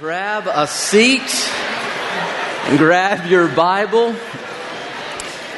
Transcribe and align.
Grab 0.00 0.46
a 0.46 0.68
seat 0.68 1.50
and 2.66 2.78
grab 2.78 3.28
your 3.28 3.48
Bible 3.48 4.14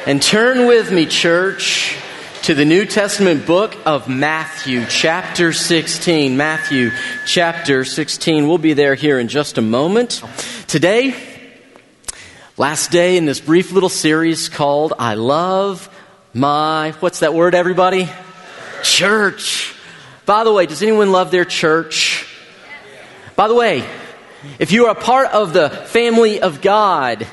and 0.07 0.19
turn 0.19 0.65
with 0.65 0.91
me, 0.91 1.05
church, 1.05 1.95
to 2.41 2.55
the 2.55 2.65
New 2.65 2.85
Testament 2.85 3.45
book 3.45 3.77
of 3.85 4.09
Matthew, 4.09 4.83
chapter 4.89 5.53
16. 5.53 6.37
Matthew, 6.37 6.89
chapter 7.27 7.85
16. 7.85 8.47
We'll 8.47 8.57
be 8.57 8.73
there 8.73 8.95
here 8.95 9.19
in 9.19 9.27
just 9.27 9.59
a 9.59 9.61
moment. 9.61 10.23
Today, 10.65 11.15
last 12.57 12.89
day 12.89 13.17
in 13.17 13.25
this 13.25 13.39
brief 13.39 13.71
little 13.71 13.89
series 13.89 14.49
called 14.49 14.93
I 14.97 15.13
Love 15.13 15.87
My, 16.33 16.95
what's 16.99 17.19
that 17.19 17.35
word, 17.35 17.53
everybody? 17.53 18.09
Church. 18.81 19.75
By 20.25 20.43
the 20.45 20.51
way, 20.51 20.65
does 20.65 20.81
anyone 20.81 21.11
love 21.11 21.29
their 21.29 21.45
church? 21.45 22.27
By 23.35 23.47
the 23.47 23.53
way, 23.53 23.87
if 24.59 24.71
you 24.71 24.85
are 24.85 24.91
a 24.91 24.95
part 24.95 25.29
of 25.29 25.53
the 25.53 25.69
family 25.69 26.41
of 26.41 26.61
God, 26.61 27.27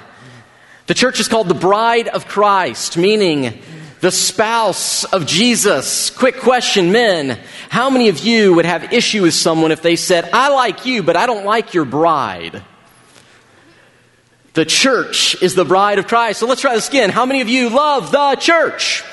the 0.86 0.94
church 0.94 1.20
is 1.20 1.28
called 1.28 1.48
the 1.48 1.54
bride 1.54 2.08
of 2.08 2.26
Christ, 2.26 2.96
meaning 2.96 3.60
the 4.00 4.10
spouse 4.10 5.04
of 5.04 5.26
Jesus. 5.26 6.10
Quick 6.10 6.38
question, 6.38 6.92
men. 6.92 7.38
How 7.68 7.90
many 7.90 8.08
of 8.08 8.18
you 8.18 8.54
would 8.54 8.64
have 8.64 8.92
issue 8.92 9.22
with 9.22 9.34
someone 9.34 9.72
if 9.72 9.82
they 9.82 9.96
said, 9.96 10.30
I 10.32 10.48
like 10.50 10.86
you, 10.86 11.02
but 11.02 11.16
I 11.16 11.26
don't 11.26 11.44
like 11.44 11.74
your 11.74 11.84
bride? 11.84 12.62
The 14.54 14.64
church 14.64 15.40
is 15.42 15.54
the 15.54 15.64
bride 15.64 15.98
of 15.98 16.06
Christ. 16.06 16.40
So 16.40 16.46
let's 16.46 16.60
try 16.60 16.74
this 16.74 16.88
again. 16.88 17.10
How 17.10 17.26
many 17.26 17.40
of 17.40 17.48
you 17.48 17.70
love 17.70 18.10
the 18.10 18.36
church? 18.36 19.04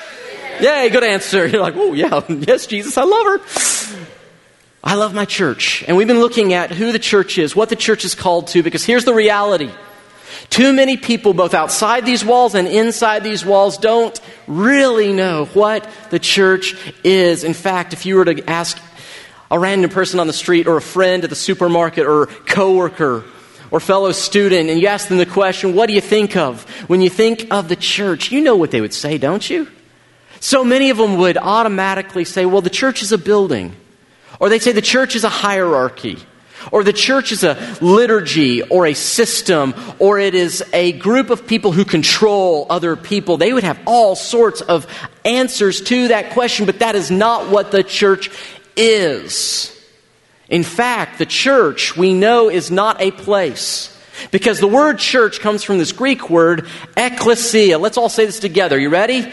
Yay, 0.60 0.88
good 0.88 1.04
answer. 1.04 1.46
You're 1.48 1.60
like, 1.60 1.76
oh, 1.76 1.92
yeah, 1.92 2.22
yes, 2.28 2.66
Jesus, 2.66 2.96
I 2.96 3.04
love 3.04 3.26
her. 3.26 3.98
I 4.86 4.94
love 4.94 5.12
my 5.12 5.24
church. 5.24 5.82
And 5.88 5.96
we've 5.96 6.06
been 6.06 6.20
looking 6.20 6.52
at 6.52 6.70
who 6.70 6.92
the 6.92 7.00
church 7.00 7.38
is, 7.38 7.56
what 7.56 7.70
the 7.70 7.76
church 7.76 8.04
is 8.04 8.14
called 8.14 8.46
to, 8.48 8.62
because 8.62 8.84
here's 8.84 9.04
the 9.04 9.12
reality. 9.12 9.68
Too 10.48 10.72
many 10.72 10.96
people, 10.96 11.34
both 11.34 11.54
outside 11.54 12.06
these 12.06 12.24
walls 12.24 12.54
and 12.54 12.68
inside 12.68 13.24
these 13.24 13.44
walls, 13.44 13.78
don't 13.78 14.18
really 14.46 15.12
know 15.12 15.46
what 15.46 15.88
the 16.10 16.20
church 16.20 16.76
is. 17.02 17.42
In 17.42 17.52
fact, 17.52 17.94
if 17.94 18.06
you 18.06 18.14
were 18.14 18.26
to 18.26 18.48
ask 18.48 18.78
a 19.50 19.58
random 19.58 19.90
person 19.90 20.20
on 20.20 20.28
the 20.28 20.32
street 20.32 20.68
or 20.68 20.76
a 20.76 20.82
friend 20.82 21.24
at 21.24 21.30
the 21.30 21.36
supermarket 21.36 22.06
or 22.06 22.26
coworker 22.26 23.24
or 23.72 23.80
fellow 23.80 24.12
student 24.12 24.70
and 24.70 24.80
you 24.80 24.86
ask 24.86 25.08
them 25.08 25.18
the 25.18 25.26
question, 25.26 25.74
what 25.74 25.88
do 25.88 25.94
you 25.94 26.00
think 26.00 26.36
of 26.36 26.62
when 26.88 27.00
you 27.00 27.10
think 27.10 27.48
of 27.50 27.68
the 27.68 27.74
church? 27.74 28.30
You 28.30 28.40
know 28.40 28.54
what 28.54 28.70
they 28.70 28.80
would 28.80 28.94
say, 28.94 29.18
don't 29.18 29.50
you? 29.50 29.66
So 30.38 30.64
many 30.64 30.90
of 30.90 30.96
them 30.96 31.16
would 31.16 31.38
automatically 31.38 32.24
say, 32.24 32.46
well, 32.46 32.62
the 32.62 32.70
church 32.70 33.02
is 33.02 33.10
a 33.10 33.18
building. 33.18 33.74
Or 34.40 34.48
they 34.48 34.58
say 34.58 34.72
the 34.72 34.82
church 34.82 35.16
is 35.16 35.24
a 35.24 35.28
hierarchy. 35.28 36.18
Or 36.72 36.82
the 36.82 36.92
church 36.92 37.32
is 37.32 37.44
a 37.44 37.76
liturgy 37.80 38.62
or 38.62 38.86
a 38.86 38.94
system, 38.94 39.74
or 39.98 40.18
it 40.18 40.34
is 40.34 40.64
a 40.72 40.92
group 40.92 41.30
of 41.30 41.46
people 41.46 41.70
who 41.70 41.84
control 41.84 42.66
other 42.70 42.96
people. 42.96 43.36
They 43.36 43.52
would 43.52 43.62
have 43.62 43.78
all 43.86 44.16
sorts 44.16 44.62
of 44.62 44.86
answers 45.24 45.80
to 45.82 46.08
that 46.08 46.30
question, 46.32 46.66
but 46.66 46.80
that 46.80 46.96
is 46.96 47.10
not 47.10 47.50
what 47.50 47.70
the 47.70 47.84
church 47.84 48.30
is. 48.76 49.72
In 50.48 50.62
fact, 50.62 51.18
the 51.18 51.26
church 51.26 51.96
we 51.96 52.14
know 52.14 52.48
is 52.48 52.70
not 52.70 53.00
a 53.00 53.10
place. 53.10 53.92
Because 54.30 54.60
the 54.60 54.68
word 54.68 54.98
church 54.98 55.40
comes 55.40 55.62
from 55.62 55.78
this 55.78 55.92
Greek 55.92 56.30
word, 56.30 56.66
ecclesia. 56.96 57.78
Let's 57.78 57.98
all 57.98 58.08
say 58.08 58.26
this 58.26 58.40
together. 58.40 58.78
You 58.78 58.88
ready? 58.88 59.30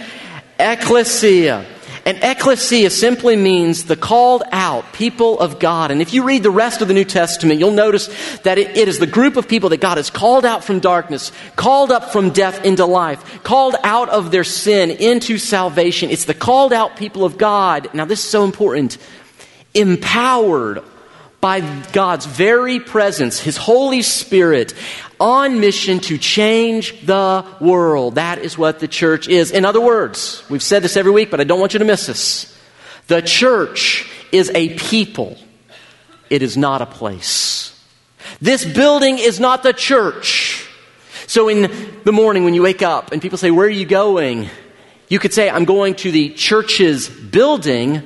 Ecclesia. 0.60 1.66
And 2.06 2.18
ecclesia 2.22 2.90
simply 2.90 3.38
means 3.38 3.86
the 3.86 3.96
called 3.96 4.44
out 4.52 4.92
people 4.92 5.40
of 5.40 5.58
God. 5.60 5.90
And 5.90 6.02
if 6.02 6.14
you 6.14 6.24
read 6.24 6.44
the 6.44 6.52
rest 6.52 6.82
of 6.82 6.90
the 6.90 6.94
New 6.94 7.06
Testament, 7.06 7.62
you'll 7.62 7.72
notice 7.72 8.08
that 8.40 8.58
it, 8.58 8.76
it 8.76 8.90
is 8.90 9.00
the 9.00 9.08
group 9.08 9.38
of 9.38 9.48
people 9.48 9.70
that 9.70 9.80
God 9.80 9.96
has 9.96 10.10
called 10.10 10.46
out 10.46 10.66
from 10.66 10.82
darkness, 10.82 11.32
called 11.56 11.94
up 11.94 12.12
from 12.12 12.32
death 12.32 12.66
into 12.66 12.86
life, 12.86 13.42
called 13.44 13.76
out 13.84 14.10
of 14.10 14.32
their 14.32 14.44
sin 14.44 14.92
into 14.92 15.38
salvation. 15.38 16.10
It's 16.10 16.26
the 16.26 16.34
called 16.34 16.74
out 16.74 16.98
people 16.98 17.24
of 17.24 17.38
God. 17.38 17.94
Now, 17.94 18.04
this 18.04 18.22
is 18.22 18.30
so 18.30 18.44
important. 18.44 18.98
Empowered 19.74 20.84
by 21.40 21.60
God's 21.92 22.26
very 22.26 22.80
presence, 22.80 23.40
His 23.40 23.58
Holy 23.58 24.02
Spirit, 24.02 24.74
on 25.20 25.60
mission 25.60 26.00
to 26.00 26.18
change 26.18 27.06
the 27.06 27.46
world. 27.60 28.16
That 28.16 28.40
is 28.40 28.58
what 28.58 28.80
the 28.80 28.88
church 28.88 29.28
is. 29.28 29.52
In 29.52 29.66
other 29.66 29.82
words, 29.82 30.44
we've 30.50 30.64
said 30.64 30.84
this 30.84 30.98
every 30.98 31.12
week, 31.12 31.32
but 31.32 31.40
I 31.40 31.44
don't 31.44 31.60
want 31.60 31.74
you 31.74 31.80
to 31.80 31.86
miss 31.86 32.08
this. 32.08 32.58
The 33.08 33.22
church 33.22 34.10
is 34.32 34.52
a 34.56 34.78
people, 34.78 35.38
it 36.30 36.42
is 36.42 36.58
not 36.58 36.82
a 36.82 36.86
place. 36.86 37.70
This 38.42 38.66
building 38.66 39.20
is 39.20 39.40
not 39.40 39.64
the 39.64 39.74
church. 39.74 40.68
So 41.28 41.50
in 41.50 41.72
the 42.04 42.12
morning 42.12 42.44
when 42.44 42.54
you 42.54 42.62
wake 42.62 42.82
up 42.82 43.12
and 43.12 43.22
people 43.22 43.38
say, 43.38 43.52
Where 43.52 43.68
are 43.68 43.70
you 43.70 43.86
going? 43.86 44.50
You 45.10 45.20
could 45.20 45.34
say, 45.34 45.50
I'm 45.50 45.66
going 45.66 45.96
to 45.96 46.12
the 46.12 46.30
church's 46.30 47.10
building, 47.10 48.04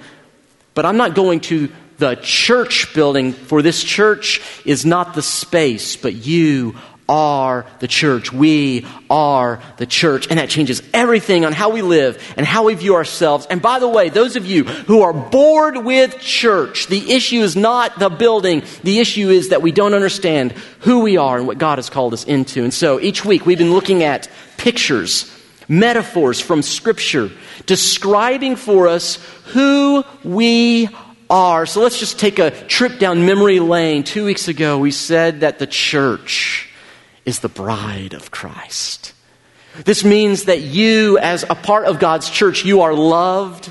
but 0.74 0.86
I'm 0.86 0.98
not 0.98 1.16
going 1.16 1.40
to 1.42 1.70
the 1.98 2.16
church 2.16 2.94
building, 2.94 3.34
for 3.34 3.62
this 3.62 3.84
church 3.84 4.42
is 4.66 4.86
not 4.86 5.14
the 5.14 5.22
space, 5.22 5.96
but 5.96 6.14
you 6.14 6.76
are 7.10 7.66
the 7.80 7.88
church. 7.88 8.34
We 8.34 8.86
are 9.10 9.62
the 9.78 9.86
church. 9.86 10.28
And 10.30 10.40
that 10.40 10.50
changes 10.50 10.82
everything 10.94 11.46
on 11.46 11.54
how 11.54 11.70
we 11.70 11.82
live 11.82 12.22
and 12.38 12.46
how 12.46 12.66
we 12.66 12.76
view 12.76 12.96
ourselves. 12.96 13.48
And 13.50 13.62
by 13.62 13.80
the 13.80 13.88
way, 13.88 14.10
those 14.10 14.36
of 14.36 14.46
you 14.46 14.64
who 14.64 15.02
are 15.02 15.14
bored 15.14 15.78
with 15.78 16.20
church, 16.20 16.88
the 16.88 17.12
issue 17.12 17.42
is 17.42 17.56
not 17.56 17.98
the 18.00 18.10
building. 18.10 18.64
The 18.84 19.00
issue 19.00 19.30
is 19.30 19.50
that 19.50 19.62
we 19.62 19.72
don't 19.72 19.94
understand 19.94 20.52
who 20.80 21.00
we 21.00 21.18
are 21.18 21.38
and 21.38 21.48
what 21.48 21.58
God 21.58 21.78
has 21.78 21.90
called 21.90 22.14
us 22.14 22.26
into. 22.26 22.64
And 22.64 22.74
so 22.74 23.00
each 23.00 23.24
week 23.24 23.46
we've 23.46 23.58
been 23.58 23.74
looking 23.74 24.04
at 24.04 24.30
pictures, 24.58 25.34
metaphors 25.68 26.42
from 26.42 26.62
Scripture, 26.62 27.32
describing 27.66 28.56
for 28.56 28.88
us 28.88 29.16
who 29.46 30.04
we 30.24 30.90
are. 31.30 31.66
So 31.66 31.82
let's 31.82 32.00
just 32.00 32.20
take 32.20 32.40
a 32.40 32.52
trip 32.52 33.00
down 33.00 33.26
memory 33.26 33.60
lane. 33.60 34.04
Two 34.04 34.26
weeks 34.26 34.48
ago, 34.48 34.78
we 34.78 34.92
said 34.92 35.42
that 35.42 35.60
the 35.60 35.68
church 35.68 36.67
is 37.28 37.40
the 37.40 37.50
bride 37.50 38.14
of 38.14 38.32
Christ. 38.32 39.14
This 39.84 40.04
means 40.04 40.46
that 40.46 40.62
you, 40.62 41.20
as 41.20 41.44
a 41.44 41.56
part 41.56 41.86
of 41.86 42.00
God's 42.00 42.30
church, 42.30 42.66
you 42.66 42.82
are 42.82 42.94
loved, 42.94 43.70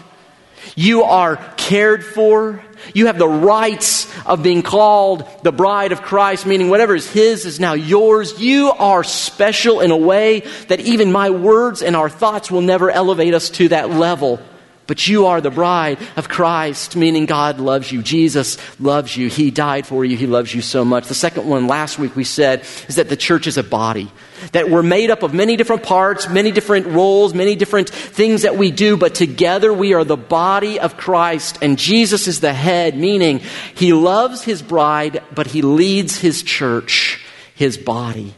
you 0.76 1.02
are 1.02 1.36
cared 1.56 2.04
for, 2.04 2.62
you 2.94 3.06
have 3.06 3.18
the 3.18 3.26
rights 3.26 4.12
of 4.26 4.42
being 4.42 4.62
called 4.62 5.26
the 5.42 5.52
bride 5.52 5.92
of 5.92 6.02
Christ, 6.02 6.44
meaning 6.44 6.68
whatever 6.68 6.94
is 6.94 7.10
His 7.10 7.46
is 7.46 7.58
now 7.58 7.72
yours. 7.72 8.38
You 8.38 8.72
are 8.72 9.02
special 9.02 9.80
in 9.80 9.90
a 9.90 9.96
way 9.96 10.40
that 10.68 10.80
even 10.80 11.10
my 11.10 11.30
words 11.30 11.82
and 11.82 11.96
our 11.96 12.10
thoughts 12.10 12.50
will 12.50 12.60
never 12.60 12.90
elevate 12.90 13.32
us 13.32 13.48
to 13.50 13.68
that 13.68 13.90
level. 13.90 14.38
But 14.86 15.08
you 15.08 15.26
are 15.26 15.40
the 15.40 15.50
bride 15.50 15.98
of 16.16 16.28
Christ, 16.28 16.94
meaning 16.94 17.26
God 17.26 17.58
loves 17.58 17.90
you. 17.90 18.02
Jesus 18.02 18.56
loves 18.78 19.16
you. 19.16 19.28
He 19.28 19.50
died 19.50 19.84
for 19.84 20.04
you. 20.04 20.16
He 20.16 20.28
loves 20.28 20.54
you 20.54 20.62
so 20.62 20.84
much. 20.84 21.08
The 21.08 21.14
second 21.14 21.48
one 21.48 21.66
last 21.66 21.98
week 21.98 22.14
we 22.14 22.22
said 22.22 22.64
is 22.88 22.96
that 22.96 23.08
the 23.08 23.16
church 23.16 23.48
is 23.48 23.58
a 23.58 23.64
body. 23.64 24.10
That 24.52 24.70
we're 24.70 24.84
made 24.84 25.10
up 25.10 25.24
of 25.24 25.34
many 25.34 25.56
different 25.56 25.82
parts, 25.82 26.28
many 26.28 26.52
different 26.52 26.86
roles, 26.86 27.34
many 27.34 27.56
different 27.56 27.88
things 27.88 28.42
that 28.42 28.56
we 28.56 28.70
do, 28.70 28.96
but 28.96 29.14
together 29.14 29.72
we 29.72 29.92
are 29.92 30.04
the 30.04 30.16
body 30.16 30.78
of 30.78 30.96
Christ. 30.96 31.58
And 31.62 31.78
Jesus 31.78 32.28
is 32.28 32.40
the 32.40 32.52
head, 32.52 32.96
meaning 32.96 33.40
he 33.74 33.92
loves 33.92 34.44
his 34.44 34.62
bride, 34.62 35.20
but 35.34 35.48
he 35.48 35.62
leads 35.62 36.18
his 36.18 36.44
church, 36.44 37.24
his 37.56 37.76
body. 37.76 38.34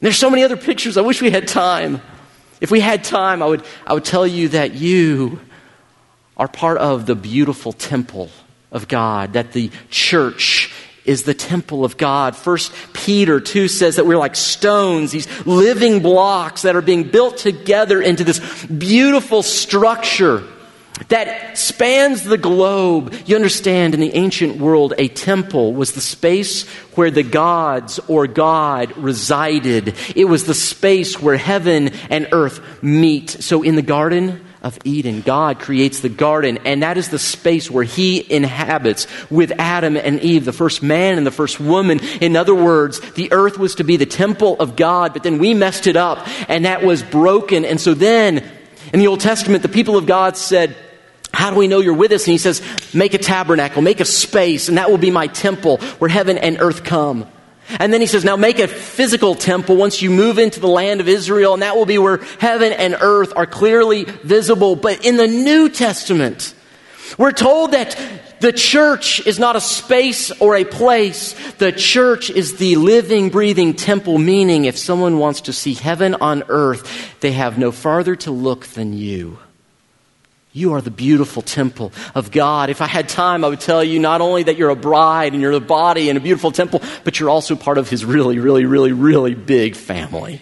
And 0.00 0.06
there's 0.06 0.16
so 0.16 0.30
many 0.30 0.44
other 0.44 0.56
pictures. 0.56 0.96
I 0.96 1.02
wish 1.02 1.20
we 1.20 1.30
had 1.30 1.46
time. 1.46 2.00
If 2.60 2.70
we 2.70 2.80
had 2.80 3.04
time, 3.04 3.42
I 3.42 3.46
would, 3.46 3.64
I 3.86 3.94
would 3.94 4.04
tell 4.04 4.26
you 4.26 4.48
that 4.50 4.74
you 4.74 5.40
are 6.38 6.48
part 6.48 6.78
of 6.78 7.06
the 7.06 7.14
beautiful 7.14 7.72
temple 7.72 8.30
of 8.70 8.88
God, 8.88 9.32
that 9.32 9.52
the 9.52 9.70
church 9.90 10.72
is 11.04 11.22
the 11.22 11.34
temple 11.34 11.84
of 11.84 11.96
God. 11.96 12.36
First 12.36 12.72
Peter 12.92 13.40
2 13.40 13.66
says 13.66 13.96
that 13.96 14.06
we're 14.06 14.18
like 14.18 14.36
stones, 14.36 15.10
these 15.10 15.46
living 15.46 16.00
blocks 16.00 16.62
that 16.62 16.76
are 16.76 16.82
being 16.82 17.04
built 17.04 17.38
together 17.38 18.02
into 18.02 18.24
this 18.24 18.66
beautiful 18.66 19.42
structure 19.42 20.44
that 21.08 21.56
spans 21.56 22.24
the 22.24 22.36
globe. 22.36 23.14
You 23.24 23.36
understand, 23.36 23.94
in 23.94 24.00
the 24.00 24.14
ancient 24.14 24.58
world, 24.58 24.94
a 24.98 25.08
temple 25.08 25.72
was 25.72 25.92
the 25.92 26.00
space 26.00 26.68
where 26.94 27.10
the 27.10 27.22
gods 27.22 28.00
or 28.08 28.26
God 28.26 28.96
resided. 28.96 29.94
It 30.14 30.26
was 30.26 30.44
the 30.44 30.54
space 30.54 31.20
where 31.22 31.36
heaven 31.36 31.88
and 32.10 32.28
earth 32.32 32.82
meet. 32.82 33.30
So 33.30 33.62
in 33.62 33.76
the 33.76 33.82
garden, 33.82 34.44
of 34.62 34.78
Eden. 34.84 35.22
God 35.22 35.60
creates 35.60 36.00
the 36.00 36.08
garden, 36.08 36.58
and 36.64 36.82
that 36.82 36.96
is 36.98 37.08
the 37.08 37.18
space 37.18 37.70
where 37.70 37.84
He 37.84 38.30
inhabits 38.32 39.06
with 39.30 39.52
Adam 39.58 39.96
and 39.96 40.20
Eve, 40.20 40.44
the 40.44 40.52
first 40.52 40.82
man 40.82 41.18
and 41.18 41.26
the 41.26 41.30
first 41.30 41.60
woman. 41.60 42.00
In 42.20 42.36
other 42.36 42.54
words, 42.54 43.00
the 43.12 43.32
earth 43.32 43.58
was 43.58 43.76
to 43.76 43.84
be 43.84 43.96
the 43.96 44.06
temple 44.06 44.56
of 44.60 44.76
God, 44.76 45.12
but 45.12 45.22
then 45.22 45.38
we 45.38 45.54
messed 45.54 45.86
it 45.86 45.96
up, 45.96 46.26
and 46.48 46.64
that 46.64 46.82
was 46.82 47.02
broken. 47.02 47.64
And 47.64 47.80
so 47.80 47.94
then, 47.94 48.38
in 48.92 49.00
the 49.00 49.06
Old 49.06 49.20
Testament, 49.20 49.62
the 49.62 49.68
people 49.68 49.96
of 49.96 50.06
God 50.06 50.36
said, 50.36 50.76
how 51.32 51.50
do 51.50 51.56
we 51.56 51.68
know 51.68 51.80
you're 51.80 51.94
with 51.94 52.10
us? 52.12 52.24
And 52.24 52.32
he 52.32 52.38
says, 52.38 52.62
Make 52.94 53.14
a 53.14 53.18
tabernacle, 53.18 53.82
make 53.82 54.00
a 54.00 54.04
space, 54.04 54.68
and 54.68 54.78
that 54.78 54.90
will 54.90 54.98
be 54.98 55.10
my 55.10 55.26
temple 55.28 55.76
where 55.98 56.08
heaven 56.08 56.38
and 56.38 56.56
earth 56.58 56.84
come. 56.84 57.26
And 57.78 57.92
then 57.92 58.00
he 58.00 58.06
says, 58.06 58.24
now 58.24 58.36
make 58.36 58.58
a 58.58 58.68
physical 58.68 59.34
temple 59.34 59.76
once 59.76 60.00
you 60.00 60.10
move 60.10 60.38
into 60.38 60.60
the 60.60 60.68
land 60.68 61.00
of 61.00 61.08
Israel, 61.08 61.52
and 61.52 61.62
that 61.62 61.76
will 61.76 61.86
be 61.86 61.98
where 61.98 62.18
heaven 62.38 62.72
and 62.72 62.96
earth 63.00 63.32
are 63.36 63.46
clearly 63.46 64.04
visible. 64.04 64.74
But 64.74 65.04
in 65.04 65.16
the 65.16 65.26
New 65.26 65.68
Testament, 65.68 66.54
we're 67.18 67.32
told 67.32 67.72
that 67.72 67.96
the 68.40 68.52
church 68.52 69.26
is 69.26 69.38
not 69.38 69.56
a 69.56 69.60
space 69.60 70.30
or 70.40 70.56
a 70.56 70.64
place. 70.64 71.34
The 71.54 71.72
church 71.72 72.30
is 72.30 72.56
the 72.56 72.76
living, 72.76 73.30
breathing 73.30 73.74
temple, 73.74 74.18
meaning 74.18 74.64
if 74.64 74.78
someone 74.78 75.18
wants 75.18 75.42
to 75.42 75.52
see 75.52 75.74
heaven 75.74 76.14
on 76.14 76.44
earth, 76.48 77.20
they 77.20 77.32
have 77.32 77.58
no 77.58 77.72
farther 77.72 78.14
to 78.16 78.30
look 78.30 78.66
than 78.68 78.92
you. 78.92 79.38
You 80.52 80.72
are 80.74 80.80
the 80.80 80.90
beautiful 80.90 81.42
temple 81.42 81.92
of 82.14 82.30
God. 82.30 82.70
If 82.70 82.80
I 82.80 82.86
had 82.86 83.08
time, 83.08 83.44
I 83.44 83.48
would 83.48 83.60
tell 83.60 83.84
you 83.84 83.98
not 83.98 84.20
only 84.20 84.44
that 84.44 84.56
you're 84.56 84.70
a 84.70 84.76
bride 84.76 85.32
and 85.32 85.42
you're 85.42 85.52
the 85.52 85.60
body 85.60 86.08
and 86.08 86.16
a 86.16 86.20
beautiful 86.20 86.50
temple, 86.50 86.82
but 87.04 87.20
you're 87.20 87.30
also 87.30 87.54
part 87.54 87.78
of 87.78 87.88
His 87.88 88.04
really, 88.04 88.38
really, 88.38 88.64
really, 88.64 88.92
really 88.92 89.34
big 89.34 89.76
family. 89.76 90.40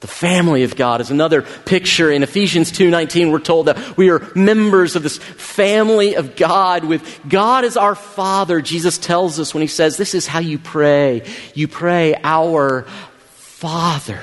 The 0.00 0.08
family 0.08 0.64
of 0.64 0.76
God 0.76 1.00
is 1.00 1.10
another 1.10 1.40
picture. 1.40 2.10
In 2.10 2.22
Ephesians 2.22 2.70
2:19 2.70 3.30
we're 3.30 3.38
told 3.38 3.68
that 3.68 3.96
we 3.96 4.10
are 4.10 4.20
members 4.34 4.96
of 4.96 5.02
this 5.02 5.16
family 5.16 6.14
of 6.14 6.36
God 6.36 6.84
with 6.84 7.20
God 7.26 7.64
as 7.64 7.78
our 7.78 7.94
father. 7.94 8.60
Jesus 8.60 8.98
tells 8.98 9.40
us 9.40 9.54
when 9.54 9.62
he 9.62 9.66
says 9.66 9.96
this 9.96 10.14
is 10.14 10.26
how 10.26 10.40
you 10.40 10.58
pray. 10.58 11.22
You 11.54 11.68
pray 11.68 12.16
our 12.22 12.84
Father. 13.30 14.20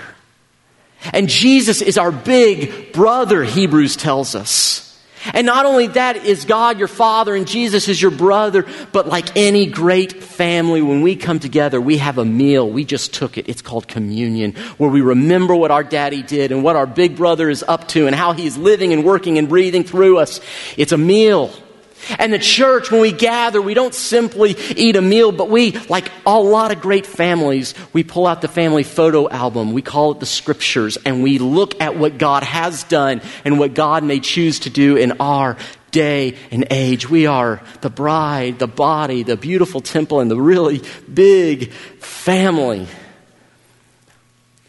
And 1.14 1.30
Jesus 1.30 1.82
is 1.82 1.98
our 1.98 2.12
big 2.12 2.94
brother, 2.94 3.44
Hebrews 3.44 3.96
tells 3.96 4.36
us. 4.36 4.88
And 5.34 5.46
not 5.46 5.66
only 5.66 5.88
that 5.88 6.26
is 6.26 6.46
God 6.46 6.80
your 6.80 6.88
father 6.88 7.36
and 7.36 7.48
Jesus 7.48 7.88
is 7.88 8.02
your 8.02 8.12
brother, 8.12 8.66
but 8.92 9.08
like 9.08 9.38
any 9.38 9.68
great 9.68 10.24
family, 10.24 10.82
when 10.82 11.02
we 11.02 11.16
come 11.16 11.40
together, 11.40 11.80
we 11.80 11.98
have 11.98 12.18
a 12.18 12.26
meal. 12.26 12.68
We 12.68 12.86
just 12.86 13.14
took 13.14 13.38
it. 13.38 13.48
It's 13.48 13.62
called 13.62 13.88
communion, 13.88 14.54
where 14.78 14.90
we 14.90 15.02
remember 15.02 15.56
what 15.56 15.70
our 15.70 15.84
daddy 15.84 16.24
did 16.24 16.52
and 16.52 16.64
what 16.64 16.76
our 16.76 16.88
big 16.88 17.18
brother 17.18 17.50
is 17.50 17.64
up 17.68 17.88
to 17.90 18.08
and 18.08 18.16
how 18.16 18.34
he's 18.34 18.58
living 18.58 18.94
and 18.94 19.04
working 19.04 19.38
and 19.38 19.48
breathing 19.48 19.84
through 19.84 20.18
us. 20.18 20.40
It's 20.76 20.92
a 20.92 20.98
meal. 20.98 21.54
And 22.18 22.34
the 22.34 22.40
church, 22.40 22.92
when 22.92 23.02
we 23.02 23.12
gather, 23.12 23.62
we 23.62 23.74
don't 23.74 23.94
simply 23.94 24.56
eat 24.76 24.96
a 24.96 25.02
meal, 25.02 25.32
but 25.32 25.50
we, 25.50 25.72
like 25.90 26.12
a 26.26 26.40
lot 26.40 26.72
of 26.72 26.82
great 26.82 27.06
families, 27.06 27.74
we 27.94 28.04
pull 28.04 28.28
out 28.28 28.42
the 28.42 28.48
family 28.48 28.84
photo 28.84 29.30
album. 29.30 29.74
We 29.74 29.82
call 29.82 30.12
it 30.12 30.20
the 30.20 30.26
scriptures, 30.26 30.98
and 31.06 31.24
we 31.24 31.38
look 31.40 31.80
at 31.82 31.96
what 31.98 32.18
God 32.18 32.44
has 32.44 32.84
done 32.84 33.22
and 33.46 33.60
what 33.60 33.74
God 33.74 34.04
may 34.04 34.20
choose 34.20 34.60
to 34.62 34.70
do 34.70 34.96
in 34.96 35.14
our 35.20 35.58
day 35.92 36.38
and 36.50 36.66
age. 36.72 37.10
We 37.10 37.28
are 37.28 37.62
the 37.82 37.90
bride, 37.90 38.60
the 38.60 38.68
body, 38.68 39.24
the 39.24 39.38
beautiful 39.38 39.82
temple, 39.82 40.20
and 40.20 40.32
the 40.32 40.40
really 40.40 40.82
big 41.12 41.72
family. 41.72 42.88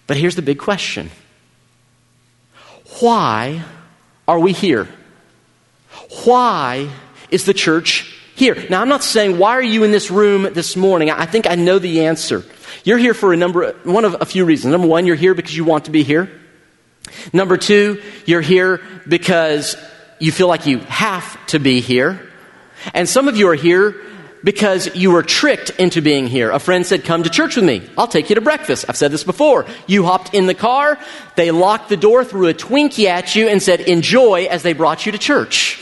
But 0.07 0.17
here's 0.17 0.37
the 0.37 0.43
big 0.43 0.59
question 0.59 1.11
Why 3.01 3.65
are 4.29 4.39
we 4.39 4.53
here? 4.53 4.89
Why 6.25 6.91
is 7.33 7.45
the 7.45 7.55
church 7.55 8.15
here? 8.35 8.57
Now, 8.71 8.81
I'm 8.81 8.89
not 8.89 9.03
saying, 9.03 9.39
why 9.39 9.53
are 9.53 9.63
you 9.63 9.85
in 9.85 9.91
this 9.91 10.11
room 10.11 10.53
this 10.53 10.77
morning? 10.77 11.11
I 11.11 11.27
think 11.27 11.49
I 11.49 11.55
know 11.55 11.79
the 11.79 12.07
answer. 12.07 12.45
You're 12.85 12.99
here 12.99 13.15
for 13.15 13.33
a 13.33 13.37
number, 13.37 13.73
one 13.85 14.05
of 14.05 14.17
a 14.21 14.25
few 14.25 14.45
reasons. 14.45 14.73
Number 14.73 14.87
one, 14.87 15.07
you're 15.07 15.17
here 15.17 15.35
because 15.35 15.57
you 15.57 15.65
want 15.65 15.87
to 15.87 15.91
be 15.91 16.03
here. 16.03 16.31
Number 17.33 17.57
two, 17.57 18.03
you're 18.27 18.41
here 18.41 18.81
because 19.09 19.77
you 20.19 20.33
feel 20.33 20.49
like 20.49 20.67
you 20.67 20.79
have 20.79 21.45
to 21.47 21.59
be 21.59 21.81
here. 21.81 22.29
And 22.95 23.09
some 23.09 23.29
of 23.29 23.37
you 23.37 23.49
are 23.49 23.55
here 23.55 23.97
because 24.45 24.95
you 24.97 25.11
were 25.11 25.23
tricked 25.23 25.71
into 25.71 26.03
being 26.03 26.27
here. 26.27 26.51
A 26.51 26.59
friend 26.59 26.85
said, 26.85 27.05
Come 27.05 27.23
to 27.23 27.31
church 27.31 27.57
with 27.57 27.65
me. 27.65 27.83
I'll 27.97 28.09
take 28.09 28.29
you 28.29 28.35
to 28.35 28.41
breakfast. 28.41 28.87
I've 28.89 28.97
said 28.97 29.13
this 29.13 29.25
before. 29.25 29.67
You 29.87 30.05
hopped 30.05 30.35
in 30.35 30.47
the 30.47 30.55
car, 30.55 30.99
they 31.37 31.51
locked 31.51 31.89
the 31.89 31.97
door, 31.97 32.25
threw 32.25 32.49
a 32.49 32.55
Twinkie 32.55 33.07
at 33.07 33.35
you, 33.35 33.49
and 33.49 33.63
said, 33.63 33.81
Enjoy 33.81 34.45
as 34.47 34.63
they 34.63 34.73
brought 34.73 35.07
you 35.07 35.13
to 35.13 35.19
church. 35.19 35.81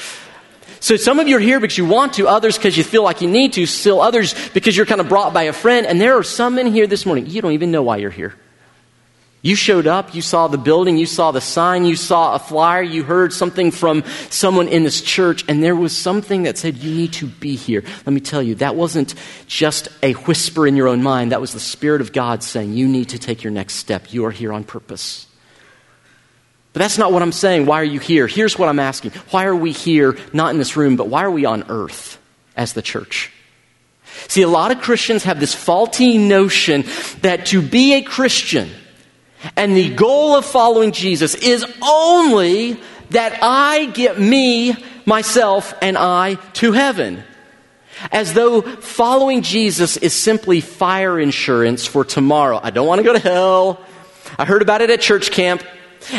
So 0.81 0.97
some 0.97 1.21
of 1.21 1.29
you 1.29 1.37
are 1.37 1.41
here 1.41 1.61
because 1.61 1.77
you 1.77 1.85
want 1.85 2.15
to, 2.15 2.27
others 2.27 2.56
because 2.56 2.77
you 2.77 2.85
feel 2.85 3.03
like 3.03 3.21
you 3.21 3.29
need 3.29 3.53
to, 3.53 3.67
still 3.67 4.00
others 4.00 4.35
because 4.50 4.77
you're 4.77 4.87
kind 4.87 5.00
of 5.00 5.09
brought 5.09 5.35
by 5.35 5.44
a 5.44 5.53
friend. 5.53 5.87
And 5.87 6.00
there 6.00 6.17
are 6.17 6.23
some 6.23 6.59
in 6.59 6.73
here 6.73 6.87
this 6.87 7.05
morning, 7.05 7.27
you 7.27 7.43
don't 7.43 7.53
even 7.53 7.71
know 7.71 7.82
why 7.82 7.99
you're 7.99 8.11
here. 8.11 8.35
You 9.43 9.56
showed 9.56 9.87
up, 9.87 10.15
you 10.15 10.21
saw 10.21 10.49
the 10.49 10.59
building, 10.59 10.99
you 10.99 11.06
saw 11.06 11.31
the 11.31 11.41
sign, 11.41 11.87
you 11.87 11.97
saw 11.97 12.35
a 12.35 12.38
flyer, 12.38 12.82
you 12.82 13.05
heard 13.05 13.32
something 13.32 13.71
from 13.71 14.05
someone 14.29 14.69
in 14.69 14.85
this 14.85 15.00
church, 15.00 15.47
and 15.49 15.65
there 15.65 15.77
was 15.77 15.97
something 15.97 16.43
that 16.43 16.59
said, 16.59 16.77
You 16.77 16.94
need 16.94 17.15
to 17.15 17.27
be 17.27 17.56
here. 17.56 17.82
Let 18.05 18.12
me 18.12 18.21
tell 18.21 18.43
you, 18.43 18.56
that 18.56 18.77
wasn't 18.77 19.15
just 19.47 19.88
a 20.03 20.12
whisper 20.12 20.67
in 20.67 20.77
your 20.77 20.88
own 20.88 21.03
mind. 21.03 21.32
That 21.32 21.41
was 21.41 21.55
the 21.55 21.61
Spirit 21.61 22.03
of 22.03 22.12
God 22.12 22.43
saying, 22.43 22.75
You 22.75 22.87
need 22.87 23.11
to 23.11 23.19
take 23.19 23.43
your 23.43 23.50
next 23.50 23.75
step. 23.77 24.12
You 24.12 24.27
are 24.27 24.31
here 24.31 24.53
on 24.53 24.62
purpose. 24.62 25.27
But 26.72 26.81
that's 26.81 26.99
not 26.99 27.12
what 27.12 27.22
I'm 27.22 27.32
saying. 27.32 27.67
Why 27.67 27.81
are 27.81 27.84
you 27.84 27.99
here? 27.99 28.26
Here's 28.26 28.58
what 28.58 28.69
I'm 28.69 28.78
asking. 28.78 29.12
Why 29.31 29.46
are 29.46 29.56
we 29.56 29.72
here, 29.72 30.17
not 30.32 30.52
in 30.52 30.58
this 30.58 30.76
room, 30.76 30.96
but 30.96 31.08
why 31.08 31.25
are 31.25 31.31
we 31.31 31.44
on 31.44 31.64
earth 31.69 32.19
as 32.56 32.75
the 32.75 32.82
church? 32.82 33.32
See, 34.28 34.43
a 34.43 34.49
lot 34.49 34.70
of 34.70 34.81
Christians 34.81 35.25
have 35.25 35.40
this 35.40 35.55
faulty 35.55 36.19
notion 36.19 36.84
that 37.22 37.46
to 37.46 37.62
be 37.62 37.94
a 37.94 38.02
Christian 38.02 38.70
and 39.56 39.76
the 39.76 39.94
goal 39.94 40.37
of 40.37 40.44
following 40.44 40.93
Jesus 40.93 41.34
is 41.34 41.64
only 41.82 42.78
that 43.11 43.38
I 43.43 43.87
get 43.87 44.20
me, 44.20 44.76
myself, 45.06 45.75
and 45.82 45.96
I 45.96 46.34
to 46.55 46.72
heaven. 46.72 47.25
As 48.12 48.32
though 48.32 48.62
following 48.62 49.43
Jesus 49.43 49.96
is 49.96 50.14
simply 50.14 50.61
fire 50.61 51.19
insurance 51.19 51.87
for 51.87 52.05
tomorrow. 52.05 52.61
I 52.62 52.70
don't 52.70 52.87
want 52.87 53.00
to 53.00 53.02
go 53.05 53.12
to 53.12 53.19
hell. 53.19 53.81
I 54.38 54.44
heard 54.44 54.62
about 54.62 54.81
it 54.81 54.90
at 54.90 55.00
church 55.00 55.31
camp. 55.31 55.62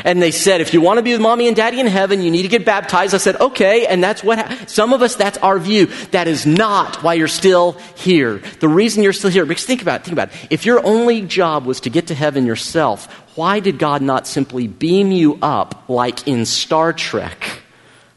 And 0.03 0.21
they 0.21 0.31
said, 0.31 0.61
if 0.61 0.73
you 0.73 0.81
want 0.81 0.97
to 0.97 1.03
be 1.03 1.11
with 1.11 1.21
mommy 1.21 1.47
and 1.47 1.55
daddy 1.55 1.79
in 1.79 1.87
heaven, 1.87 2.21
you 2.21 2.31
need 2.31 2.43
to 2.43 2.47
get 2.47 2.65
baptized. 2.65 3.15
I 3.15 3.17
said, 3.17 3.35
okay. 3.37 3.85
And 3.87 4.03
that's 4.03 4.23
what, 4.23 4.39
ha- 4.39 4.65
some 4.67 4.93
of 4.93 5.01
us, 5.01 5.15
that's 5.15 5.37
our 5.39 5.59
view. 5.59 5.87
That 6.11 6.27
is 6.27 6.45
not 6.45 7.03
why 7.03 7.15
you're 7.15 7.27
still 7.27 7.73
here. 7.95 8.41
The 8.59 8.67
reason 8.67 9.03
you're 9.03 9.13
still 9.13 9.31
here, 9.31 9.45
because 9.45 9.65
think 9.65 9.81
about 9.81 10.01
it, 10.01 10.03
think 10.05 10.13
about 10.13 10.29
it. 10.29 10.47
If 10.49 10.65
your 10.65 10.85
only 10.85 11.21
job 11.21 11.65
was 11.65 11.81
to 11.81 11.89
get 11.89 12.07
to 12.07 12.15
heaven 12.15 12.45
yourself, 12.45 13.07
why 13.35 13.59
did 13.59 13.79
God 13.79 14.01
not 14.01 14.27
simply 14.27 14.67
beam 14.67 15.11
you 15.11 15.39
up 15.41 15.89
like 15.89 16.27
in 16.27 16.45
Star 16.45 16.93
Trek 16.93 17.61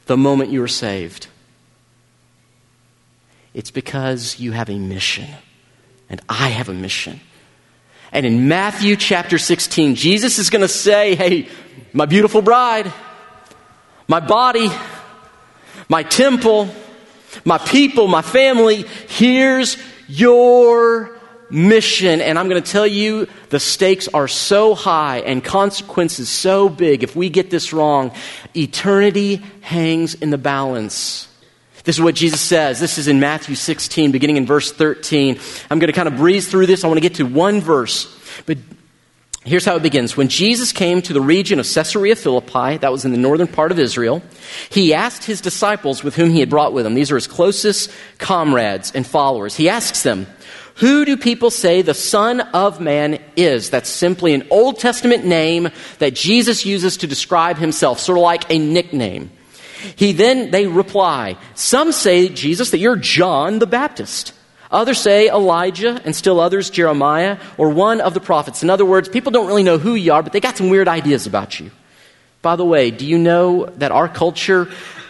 the 0.07 0.17
moment 0.17 0.51
you 0.51 0.61
were 0.61 0.69
saved? 0.69 1.29
It's 3.55 3.71
because 3.71 4.41
you 4.41 4.53
have 4.53 4.69
a 4.69 4.79
mission. 4.79 5.29
And 6.11 6.21
I 6.29 6.49
have 6.49 6.69
a 6.69 6.75
mission. 6.75 7.21
And 8.15 8.25
in 8.25 8.47
Matthew 8.47 8.95
chapter 8.95 9.39
16, 9.39 9.97
Jesus 9.97 10.39
is 10.39 10.49
going 10.49 10.63
to 10.63 10.69
say, 10.69 11.17
Hey, 11.17 11.49
my 11.93 12.07
beautiful 12.07 12.43
bride, 12.43 12.93
my 14.07 14.21
body, 14.21 14.71
my 15.89 16.05
temple, 16.05 16.73
my 17.45 17.59
people, 17.59 18.07
my 18.07 18.23
family, 18.23 18.85
here's 19.09 19.77
your 20.07 21.19
mission. 21.51 22.21
And 22.21 22.39
I'm 22.39 22.49
going 22.49 22.63
to 22.63 22.71
tell 22.71 22.87
you 22.87 23.27
the 23.51 23.59
stakes 23.59 24.07
are 24.07 24.29
so 24.29 24.77
high 24.77 25.19
and 25.19 25.43
consequences 25.43 26.29
so 26.29 26.69
big. 26.69 27.03
If 27.03 27.17
we 27.17 27.29
get 27.31 27.51
this 27.51 27.73
wrong, 27.73 28.13
eternity 28.55 29.43
hangs 29.61 30.15
in 30.15 30.31
the 30.31 30.39
balance. 30.39 31.27
This 31.85 31.97
is 31.97 32.03
what 32.03 32.15
Jesus 32.15 32.41
says. 32.41 32.81
This 32.81 32.97
is 32.97 33.09
in 33.09 33.21
Matthew 33.21 33.55
16, 33.55 34.11
beginning 34.11 34.39
in 34.39 34.47
verse 34.47 34.73
13. 34.73 35.39
I'm 35.71 35.79
going 35.79 35.89
to 35.89 35.93
kind 35.93 36.09
of 36.09 36.17
breeze 36.17 36.49
through 36.49 36.67
this. 36.67 36.83
I 36.83 36.87
want 36.87 36.97
to 36.97 37.03
get 37.03 37.17
to 37.17 37.25
one 37.25 37.61
verse. 37.61 38.11
But 38.47 38.57
here's 39.45 39.67
how 39.67 39.77
it 39.77 39.83
begins. 39.83 40.17
When 40.17 40.29
Jesus 40.29 40.73
came 40.73 41.03
to 41.03 41.13
the 41.13 41.21
region 41.21 41.61
of 41.61 41.67
Caesarea 41.67 42.17
Philippi, 42.17 42.79
that 42.79 42.91
was 42.91 43.05
in 43.05 43.13
the 43.13 43.19
northern 43.19 43.47
part 43.47 43.71
of 43.71 43.79
Israel, 43.79 44.23
he 44.71 44.95
asked 44.95 45.25
his 45.25 45.43
disciples 45.43 46.03
with 46.03 46.17
whom 46.17 46.31
he 46.31 46.41
had 46.41 46.49
brought 46.49 46.73
with 46.73 46.87
him, 46.87 46.95
these 46.95 47.13
are 47.13 47.17
his 47.17 47.27
closest 47.27 47.91
comrades 48.17 48.91
and 48.95 49.07
followers, 49.07 49.55
he 49.55 49.69
asks 49.69 50.03
them, 50.03 50.27
who 50.77 51.05
do 51.05 51.17
people 51.17 51.51
say 51.51 51.83
the 51.83 51.95
Son 51.95 52.41
of 52.41 52.81
Man 52.81 53.21
is? 53.37 53.71
That's 53.71 53.89
simply 53.89 54.35
an 54.35 54.47
Old 54.51 54.81
Testament 54.81 55.25
name 55.25 55.69
that 56.01 56.15
Jesus 56.15 56.67
uses 56.67 56.97
to 56.97 57.07
describe 57.07 57.59
himself, 57.59 58.01
sort 58.01 58.19
of 58.19 58.23
like 58.23 58.51
a 58.51 58.59
nickname. 58.59 59.31
He 59.97 60.13
then, 60.13 60.51
they 60.51 60.67
reply, 60.67 61.37
Some 61.55 61.93
say, 61.93 62.29
Jesus, 62.29 62.71
that 62.71 62.79
you're 62.79 62.97
John 62.97 63.59
the 63.59 63.67
Baptist. 63.67 64.33
Others 64.71 64.99
say 64.99 65.29
Elijah, 65.29 66.01
and 66.05 66.17
still 66.17 66.41
others 66.41 66.69
Jeremiah, 66.69 67.39
or 67.59 67.71
one 67.71 68.01
of 68.01 68.13
the 68.13 68.21
prophets. 68.21 68.63
In 68.63 68.71
other 68.71 68.85
words, 68.85 69.09
people 69.09 69.31
don't 69.31 69.47
really 69.47 69.63
know 69.63 69.79
who 69.79 69.95
you 69.95 70.13
are, 70.13 70.23
but 70.23 70.33
they 70.33 70.41
got 70.41 70.57
some 70.57 70.69
weird 70.69 70.89
ideas 70.89 71.27
about 71.27 71.61
you. 71.61 71.71
By 72.43 72.57
the 72.57 72.65
way, 72.65 72.91
do 72.91 73.07
you 73.07 73.19
know 73.19 73.67
that 73.67 73.93
our 73.93 74.09
culture 74.09 74.69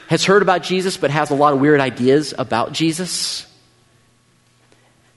has 0.09 0.25
heard 0.25 0.43
about 0.43 0.63
Jesus 0.63 0.97
but 0.97 1.11
has 1.11 1.31
a 1.31 1.35
lot 1.35 1.55
of 1.55 1.61
weird 1.61 1.81
ideas 1.81 2.35
about 2.37 2.73
Jesus? 2.73 3.47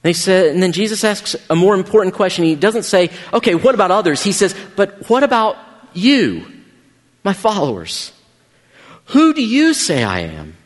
They 0.02 0.12
said, 0.12 0.52
and 0.54 0.62
then 0.62 0.72
Jesus 0.72 1.04
asks 1.04 1.36
a 1.50 1.56
more 1.56 1.74
important 1.74 2.14
question. 2.14 2.44
He 2.44 2.54
doesn't 2.54 2.84
say, 2.84 3.10
okay, 3.32 3.54
what 3.54 3.74
about 3.74 3.90
others? 3.90 4.22
He 4.22 4.32
says, 4.32 4.54
but 4.76 5.08
what 5.10 5.22
about 5.22 5.58
you, 5.92 6.46
my 7.24 7.34
followers? 7.34 8.12
Who 9.08 9.32
do 9.32 9.42
you 9.42 9.74
say 9.74 10.02
I 10.02 10.20
am? 10.20 10.56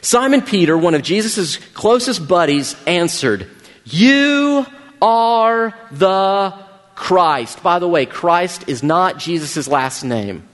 Simon 0.00 0.42
Peter, 0.42 0.76
one 0.76 0.94
of 0.94 1.02
Jesus' 1.02 1.56
closest 1.74 2.26
buddies, 2.26 2.76
answered, 2.86 3.48
You 3.84 4.66
are 5.00 5.74
the 5.90 6.54
Christ. 6.94 7.62
By 7.62 7.78
the 7.80 7.88
way, 7.88 8.06
Christ 8.06 8.68
is 8.68 8.82
not 8.82 9.18
Jesus' 9.18 9.66
last 9.66 10.04
name. 10.04 10.48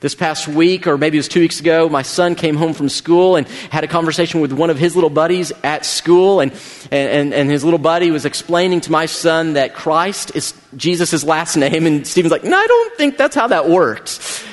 This 0.00 0.14
past 0.14 0.48
week, 0.48 0.86
or 0.86 0.98
maybe 0.98 1.16
it 1.16 1.20
was 1.20 1.28
two 1.28 1.40
weeks 1.40 1.60
ago, 1.60 1.88
my 1.88 2.02
son 2.02 2.34
came 2.34 2.56
home 2.56 2.74
from 2.74 2.88
school 2.88 3.36
and 3.36 3.48
had 3.70 3.84
a 3.84 3.88
conversation 3.88 4.40
with 4.40 4.52
one 4.52 4.68
of 4.68 4.76
his 4.76 4.94
little 4.94 5.08
buddies 5.08 5.50
at 5.62 5.86
school. 5.86 6.40
And, 6.40 6.52
and, 6.90 7.32
and 7.32 7.48
his 7.48 7.64
little 7.64 7.78
buddy 7.78 8.10
was 8.10 8.26
explaining 8.26 8.82
to 8.82 8.92
my 8.92 9.06
son 9.06 9.54
that 9.54 9.74
Christ 9.74 10.32
is 10.34 10.52
Jesus' 10.76 11.24
last 11.24 11.56
name. 11.56 11.86
And 11.86 12.06
Stephen's 12.06 12.32
like, 12.32 12.44
No, 12.44 12.56
I 12.56 12.66
don't 12.66 12.96
think 12.96 13.16
that's 13.16 13.34
how 13.34 13.46
that 13.46 13.68
works. 13.68 14.44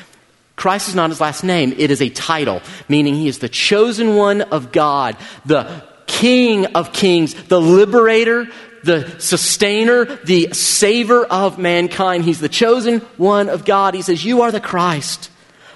Christ 0.62 0.88
is 0.88 0.96
not 0.96 1.10
his 1.10 1.20
last 1.20 1.44
name, 1.44 1.74
it 1.78 1.90
is 1.92 2.02
a 2.02 2.10
title, 2.10 2.62
meaning 2.88 3.16
he 3.16 3.28
is 3.28 3.40
the 3.40 3.50
chosen 3.50 4.16
one 4.16 4.42
of 4.42 4.72
God, 4.72 5.18
the 5.46 5.84
King 6.06 6.68
of 6.68 6.94
kings, 6.94 7.34
the 7.34 7.60
liberator, 7.60 8.48
the 8.84 9.20
sustainer, 9.20 10.06
the 10.24 10.54
saver 10.54 11.26
of 11.26 11.58
mankind. 11.58 12.26
He's 12.26 12.40
the 12.40 12.50
chosen 12.50 13.00
one 13.18 13.50
of 13.50 13.66
God. 13.66 13.96
He 13.96 14.02
says, 14.02 14.24
You 14.24 14.42
are 14.42 14.52
the 14.52 14.62
Christ 14.62 15.32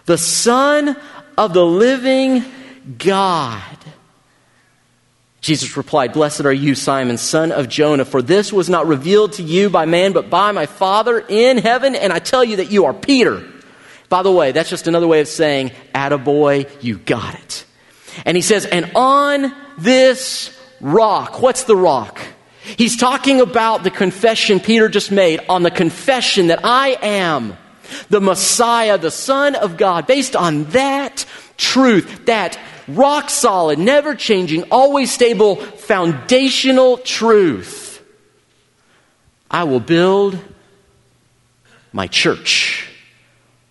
the 0.05 0.17
Son 0.17 0.95
of 1.37 1.53
the 1.53 1.65
living 1.65 2.43
God. 2.97 3.77
Jesus 5.41 5.77
replied, 5.77 6.13
Blessed 6.13 6.45
are 6.45 6.53
you, 6.53 6.73
Simon, 6.73 7.17
son 7.17 7.51
of 7.51 7.69
Jonah, 7.69 8.05
for 8.05 8.21
this 8.21 8.51
was 8.51 8.69
not 8.69 8.87
revealed 8.87 9.33
to 9.33 9.43
you 9.43 9.69
by 9.69 9.85
man, 9.85 10.11
but 10.11 10.29
by 10.29 10.51
my 10.51 10.65
Father 10.65 11.19
in 11.19 11.57
heaven. 11.57 11.95
And 11.95 12.11
I 12.11 12.19
tell 12.19 12.43
you 12.43 12.57
that 12.57 12.71
you 12.71 12.85
are 12.85 12.93
Peter. 12.93 13.47
By 14.15 14.23
the 14.23 14.31
way, 14.31 14.53
that's 14.53 14.69
just 14.69 14.87
another 14.87 15.09
way 15.09 15.19
of 15.19 15.27
saying, 15.27 15.71
Attaboy, 15.93 16.81
you 16.81 16.99
got 16.99 17.35
it. 17.35 17.65
And 18.25 18.37
he 18.37 18.41
says, 18.41 18.65
And 18.65 18.89
on 18.95 19.53
this 19.77 20.57
rock, 20.79 21.41
what's 21.41 21.65
the 21.65 21.75
rock? 21.75 22.21
He's 22.61 22.95
talking 22.95 23.41
about 23.41 23.83
the 23.83 23.91
confession 23.91 24.61
Peter 24.61 24.87
just 24.87 25.11
made 25.11 25.41
on 25.49 25.63
the 25.63 25.69
confession 25.69 26.47
that 26.47 26.61
I 26.63 26.97
am 27.01 27.57
the 28.07 28.21
Messiah, 28.21 28.97
the 28.97 29.11
Son 29.11 29.53
of 29.53 29.75
God, 29.75 30.07
based 30.07 30.37
on 30.37 30.63
that 30.69 31.25
truth, 31.57 32.25
that 32.27 32.57
rock 32.87 33.29
solid, 33.29 33.79
never 33.79 34.15
changing, 34.15 34.63
always 34.71 35.11
stable, 35.11 35.57
foundational 35.57 36.99
truth, 36.99 38.01
I 39.51 39.65
will 39.65 39.81
build 39.81 40.39
my 41.91 42.07
church. 42.07 42.93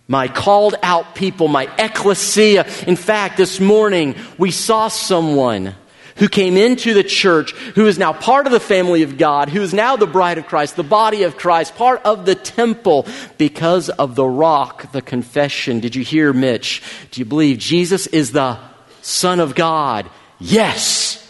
My 0.07 0.27
called 0.27 0.75
out 0.83 1.15
people, 1.15 1.47
my 1.47 1.69
ecclesia. 1.77 2.67
In 2.85 2.95
fact, 2.95 3.37
this 3.37 3.59
morning 3.59 4.15
we 4.37 4.51
saw 4.51 4.87
someone 4.87 5.75
who 6.17 6.29
came 6.29 6.55
into 6.55 6.93
the 6.93 7.03
church, 7.03 7.51
who 7.73 7.87
is 7.87 7.97
now 7.97 8.13
part 8.13 8.45
of 8.45 8.53
the 8.53 8.59
family 8.59 9.03
of 9.03 9.17
God, 9.17 9.49
who 9.49 9.61
is 9.61 9.73
now 9.73 9.97
the 9.97 10.07
bride 10.07 10.37
of 10.37 10.47
Christ, 10.47 10.75
the 10.75 10.83
body 10.83 11.23
of 11.23 11.37
Christ, 11.37 11.75
part 11.75 12.01
of 12.05 12.25
the 12.25 12.35
temple 12.35 13.07
because 13.37 13.89
of 13.89 14.15
the 14.15 14.25
rock, 14.25 14.91
the 14.91 15.01
confession. 15.01 15.79
Did 15.79 15.95
you 15.95 16.03
hear, 16.03 16.31
Mitch? 16.31 16.81
Do 17.11 17.19
you 17.19 17.25
believe 17.25 17.57
Jesus 17.57 18.07
is 18.07 18.31
the 18.31 18.57
Son 19.01 19.39
of 19.39 19.55
God? 19.55 20.09
Yes. 20.39 21.21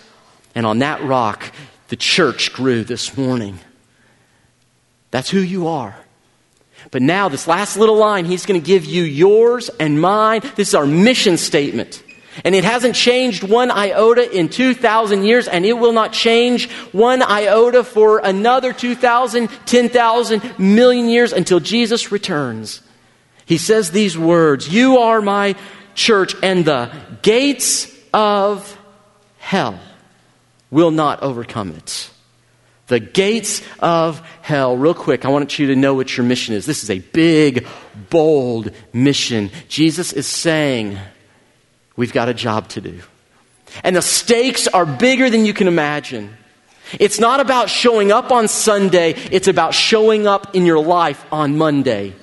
And 0.54 0.66
on 0.66 0.80
that 0.80 1.02
rock, 1.04 1.52
the 1.88 1.96
church 1.96 2.54
grew 2.54 2.84
this 2.84 3.18
morning. 3.18 3.60
That's 5.12 5.30
who 5.30 5.40
you 5.40 5.68
are. 5.68 5.96
But 6.96 7.02
now, 7.02 7.28
this 7.28 7.46
last 7.46 7.76
little 7.76 7.98
line, 7.98 8.24
he's 8.24 8.46
going 8.46 8.58
to 8.58 8.66
give 8.66 8.86
you 8.86 9.04
yours 9.04 9.68
and 9.82 10.00
mine. 10.00 10.40
This 10.56 10.70
is 10.70 10.76
our 10.76 10.86
mission 10.86 11.36
statement. 11.36 12.02
And 12.46 12.56
it 12.56 12.64
hasn't 12.64 12.96
changed 12.96 13.44
one 13.44 13.70
iota 13.70 14.32
in 14.34 14.48
2,000 14.48 15.26
years, 15.26 15.50
and 15.50 15.66
it 15.66 15.74
will 15.74 15.92
not 15.92 16.14
change 16.14 16.72
one 16.94 17.22
iota 17.22 17.84
for 17.84 18.20
another 18.20 18.72
2,000, 18.72 19.50
10,000, 19.66 20.58
million 20.58 21.10
years 21.10 21.34
until 21.34 21.60
Jesus 21.60 22.14
returns. 22.14 22.82
He 23.46 23.58
says 23.58 23.92
these 23.92 24.18
words 24.18 24.74
You 24.74 25.00
are 25.00 25.22
my 25.22 25.56
church, 25.96 26.34
and 26.42 26.64
the 26.64 26.90
gates 27.22 27.94
of 28.14 28.80
hell 29.38 29.78
will 30.72 30.92
not 30.92 31.24
overcome 31.24 31.72
it. 31.72 32.10
The 32.88 33.00
gates 33.00 33.64
of 33.80 34.20
hell. 34.42 34.78
Real 34.78 34.94
quick, 34.94 35.26
I 35.26 35.30
want 35.30 35.58
you 35.58 35.68
to 35.68 35.76
know 35.76 35.96
what 35.96 36.16
your 36.16 36.26
mission 36.26 36.54
is. 36.54 36.66
This 36.66 36.84
is 36.84 36.92
a 36.92 37.00
big, 37.00 37.66
bold 38.10 38.72
mission. 38.94 39.50
Jesus 39.68 40.14
is 40.14 40.28
saying, 40.28 41.00
We've 41.96 42.14
got 42.14 42.30
a 42.30 42.34
job 42.34 42.68
to 42.70 42.82
do. 42.82 43.02
And 43.84 43.96
the 43.96 44.02
stakes 44.02 44.68
are 44.68 44.86
bigger 44.86 45.30
than 45.30 45.46
you 45.46 45.54
can 45.54 45.68
imagine. 45.68 46.36
It's 47.00 47.20
not 47.20 47.40
about 47.40 47.70
showing 47.70 48.12
up 48.12 48.32
on 48.32 48.48
Sunday, 48.48 49.14
it's 49.32 49.48
about 49.48 49.74
showing 49.74 50.28
up 50.28 50.56
in 50.56 50.66
your 50.66 50.80
life 50.80 51.26
on 51.32 51.58
Monday. 51.58 52.14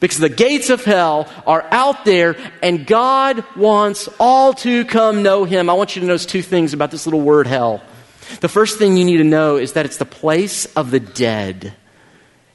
Because 0.00 0.18
the 0.18 0.28
gates 0.28 0.70
of 0.70 0.84
hell 0.84 1.28
are 1.46 1.66
out 1.70 2.04
there, 2.04 2.36
and 2.62 2.86
God 2.86 3.44
wants 3.56 4.08
all 4.18 4.54
to 4.54 4.84
come 4.84 5.22
know 5.22 5.44
Him. 5.44 5.68
I 5.68 5.74
want 5.74 5.94
you 5.94 6.00
to 6.00 6.06
notice 6.06 6.26
two 6.26 6.42
things 6.42 6.72
about 6.72 6.90
this 6.90 7.06
little 7.06 7.20
word 7.20 7.46
hell. 7.46 7.82
The 8.40 8.48
first 8.48 8.78
thing 8.78 8.96
you 8.96 9.04
need 9.04 9.18
to 9.18 9.24
know 9.24 9.56
is 9.56 9.72
that 9.72 9.86
it's 9.86 9.98
the 9.98 10.04
place 10.04 10.66
of 10.76 10.90
the 10.90 11.00
dead. 11.00 11.74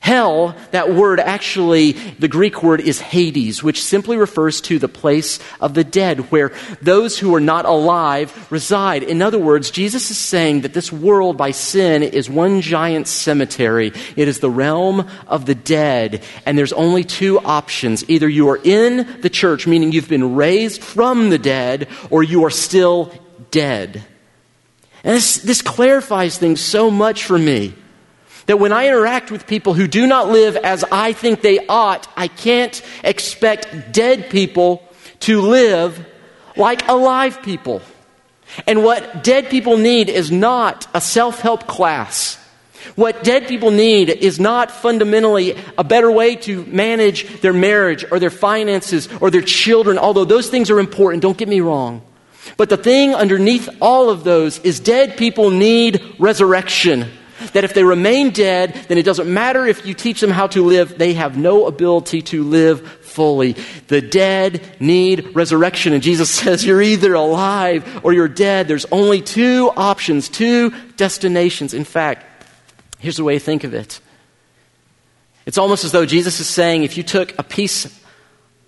Hell, 0.05 0.55
that 0.69 0.93
word 0.93 1.19
actually, 1.19 1.93
the 1.93 2.27
Greek 2.27 2.61
word 2.61 2.79
is 2.79 3.01
Hades, 3.01 3.63
which 3.63 3.83
simply 3.83 4.17
refers 4.17 4.61
to 4.61 4.77
the 4.77 4.87
place 4.87 5.39
of 5.59 5.73
the 5.73 5.83
dead, 5.83 6.31
where 6.31 6.51
those 6.79 7.17
who 7.17 7.33
are 7.33 7.39
not 7.39 7.65
alive 7.65 8.51
reside. 8.51 9.01
In 9.01 9.23
other 9.23 9.39
words, 9.39 9.71
Jesus 9.71 10.11
is 10.11 10.19
saying 10.19 10.61
that 10.61 10.75
this 10.75 10.91
world 10.91 11.37
by 11.37 11.49
sin 11.49 12.03
is 12.03 12.29
one 12.29 12.61
giant 12.61 13.07
cemetery. 13.07 13.93
It 14.15 14.27
is 14.27 14.41
the 14.41 14.49
realm 14.51 15.07
of 15.25 15.47
the 15.47 15.55
dead, 15.55 16.23
and 16.45 16.55
there's 16.55 16.73
only 16.73 17.03
two 17.03 17.39
options. 17.39 18.07
Either 18.07 18.29
you 18.29 18.49
are 18.49 18.59
in 18.63 19.21
the 19.21 19.29
church, 19.31 19.65
meaning 19.65 19.91
you've 19.91 20.07
been 20.07 20.35
raised 20.35 20.83
from 20.83 21.31
the 21.31 21.39
dead, 21.39 21.87
or 22.11 22.21
you 22.21 22.45
are 22.45 22.51
still 22.51 23.11
dead. 23.49 24.05
And 25.05 25.15
this, 25.15 25.37
this 25.37 25.61
clarifies 25.61 26.39
things 26.39 26.59
so 26.59 26.89
much 26.89 27.23
for 27.23 27.37
me. 27.37 27.75
That 28.47 28.57
when 28.57 28.71
I 28.71 28.87
interact 28.87 29.31
with 29.31 29.45
people 29.45 29.75
who 29.75 29.87
do 29.87 30.07
not 30.07 30.29
live 30.29 30.55
as 30.55 30.83
I 30.91 31.13
think 31.13 31.41
they 31.41 31.65
ought, 31.67 32.07
I 32.17 32.27
can't 32.27 32.81
expect 33.03 33.93
dead 33.93 34.31
people 34.31 34.83
to 35.21 35.41
live 35.41 36.05
like 36.57 36.87
alive 36.87 37.41
people. 37.43 37.83
And 38.65 38.83
what 38.83 39.23
dead 39.23 39.49
people 39.49 39.77
need 39.77 40.09
is 40.09 40.31
not 40.31 40.87
a 40.93 41.01
self 41.01 41.39
help 41.39 41.67
class. 41.67 42.39
What 42.95 43.23
dead 43.23 43.47
people 43.47 43.71
need 43.71 44.09
is 44.09 44.39
not 44.39 44.71
fundamentally 44.71 45.55
a 45.77 45.83
better 45.83 46.11
way 46.11 46.35
to 46.37 46.65
manage 46.65 47.41
their 47.41 47.53
marriage 47.53 48.05
or 48.11 48.19
their 48.19 48.29
finances 48.29 49.07
or 49.21 49.29
their 49.29 49.41
children, 49.41 49.97
although 49.97 50.25
those 50.25 50.49
things 50.49 50.69
are 50.69 50.79
important, 50.79 51.21
don't 51.21 51.37
get 51.37 51.47
me 51.47 51.61
wrong. 51.61 52.03
But 52.57 52.69
the 52.69 52.77
thing 52.77 53.15
underneath 53.15 53.69
all 53.81 54.09
of 54.09 54.23
those 54.23 54.59
is 54.59 54.79
dead 54.79 55.17
people 55.17 55.49
need 55.49 56.15
resurrection 56.19 57.11
that 57.53 57.63
if 57.63 57.73
they 57.73 57.83
remain 57.83 58.31
dead, 58.31 58.73
then 58.87 58.97
it 58.97 59.03
doesn't 59.03 59.31
matter 59.31 59.65
if 59.65 59.85
you 59.85 59.93
teach 59.93 60.21
them 60.21 60.31
how 60.31 60.47
to 60.47 60.63
live, 60.63 60.97
they 60.97 61.13
have 61.13 61.37
no 61.37 61.67
ability 61.67 62.21
to 62.21 62.43
live 62.43 62.89
fully. 63.01 63.55
The 63.87 64.01
dead 64.01 64.61
need 64.79 65.35
resurrection. 65.35 65.93
And 65.93 66.01
Jesus 66.01 66.29
says, 66.41 66.65
You're 66.65 66.81
either 66.81 67.13
alive 67.13 68.01
or 68.03 68.13
you're 68.13 68.27
dead. 68.27 68.67
There's 68.67 68.85
only 68.85 69.21
two 69.21 69.71
options, 69.75 70.29
two 70.29 70.73
destinations. 70.97 71.73
In 71.73 71.83
fact, 71.83 72.25
here's 72.99 73.17
the 73.17 73.23
way 73.23 73.37
to 73.37 73.43
think 73.43 73.63
of 73.63 73.73
it 73.73 73.99
it's 75.45 75.57
almost 75.57 75.83
as 75.83 75.91
though 75.91 76.05
Jesus 76.05 76.39
is 76.39 76.47
saying, 76.47 76.83
If 76.83 76.97
you 76.97 77.03
took 77.03 77.37
a 77.37 77.43
piece 77.43 78.01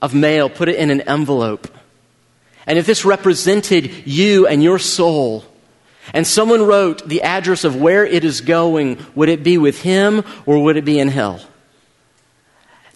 of 0.02 0.14
mail, 0.14 0.50
put 0.50 0.70
it 0.70 0.76
in 0.76 0.92
an 0.92 1.02
envelope, 1.02 1.68
and 2.68 2.78
if 2.78 2.86
this 2.86 3.06
represented 3.06 4.06
you 4.06 4.46
and 4.46 4.62
your 4.62 4.78
soul, 4.78 5.46
and 6.14 6.28
someone 6.28 6.64
wrote 6.64 7.08
the 7.08 7.22
address 7.22 7.64
of 7.64 7.76
where 7.76 8.06
it 8.06 8.24
is 8.24 8.42
going, 8.42 9.04
would 9.16 9.30
it 9.30 9.44
be 9.44 9.58
with 9.58 9.82
him 9.82 10.24
or 10.46 10.64
would 10.64 10.78
it 10.78 10.86
be 10.86 11.00
in 11.00 11.08
hell? 11.08 11.42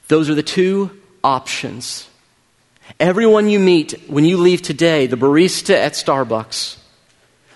Those 0.08 0.30
are 0.30 0.36
the 0.36 0.44
two 0.44 0.92
options. 1.24 2.08
Everyone 3.00 3.50
you 3.50 3.60
meet 3.60 4.10
when 4.10 4.26
you 4.26 4.38
leave 4.38 4.62
today, 4.62 5.08
the 5.08 5.18
barista 5.18 5.74
at 5.74 5.94
Starbucks, 5.94 6.78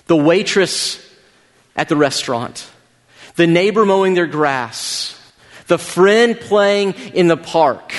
the 0.07 0.15
waitress 0.15 1.01
at 1.75 1.89
the 1.89 1.97
restaurant, 1.97 2.69
the 3.35 3.47
neighbor 3.47 3.85
mowing 3.85 4.13
their 4.13 4.27
grass, 4.27 5.19
the 5.67 5.77
friend 5.77 6.39
playing 6.39 6.93
in 7.13 7.27
the 7.27 7.37
park, 7.37 7.93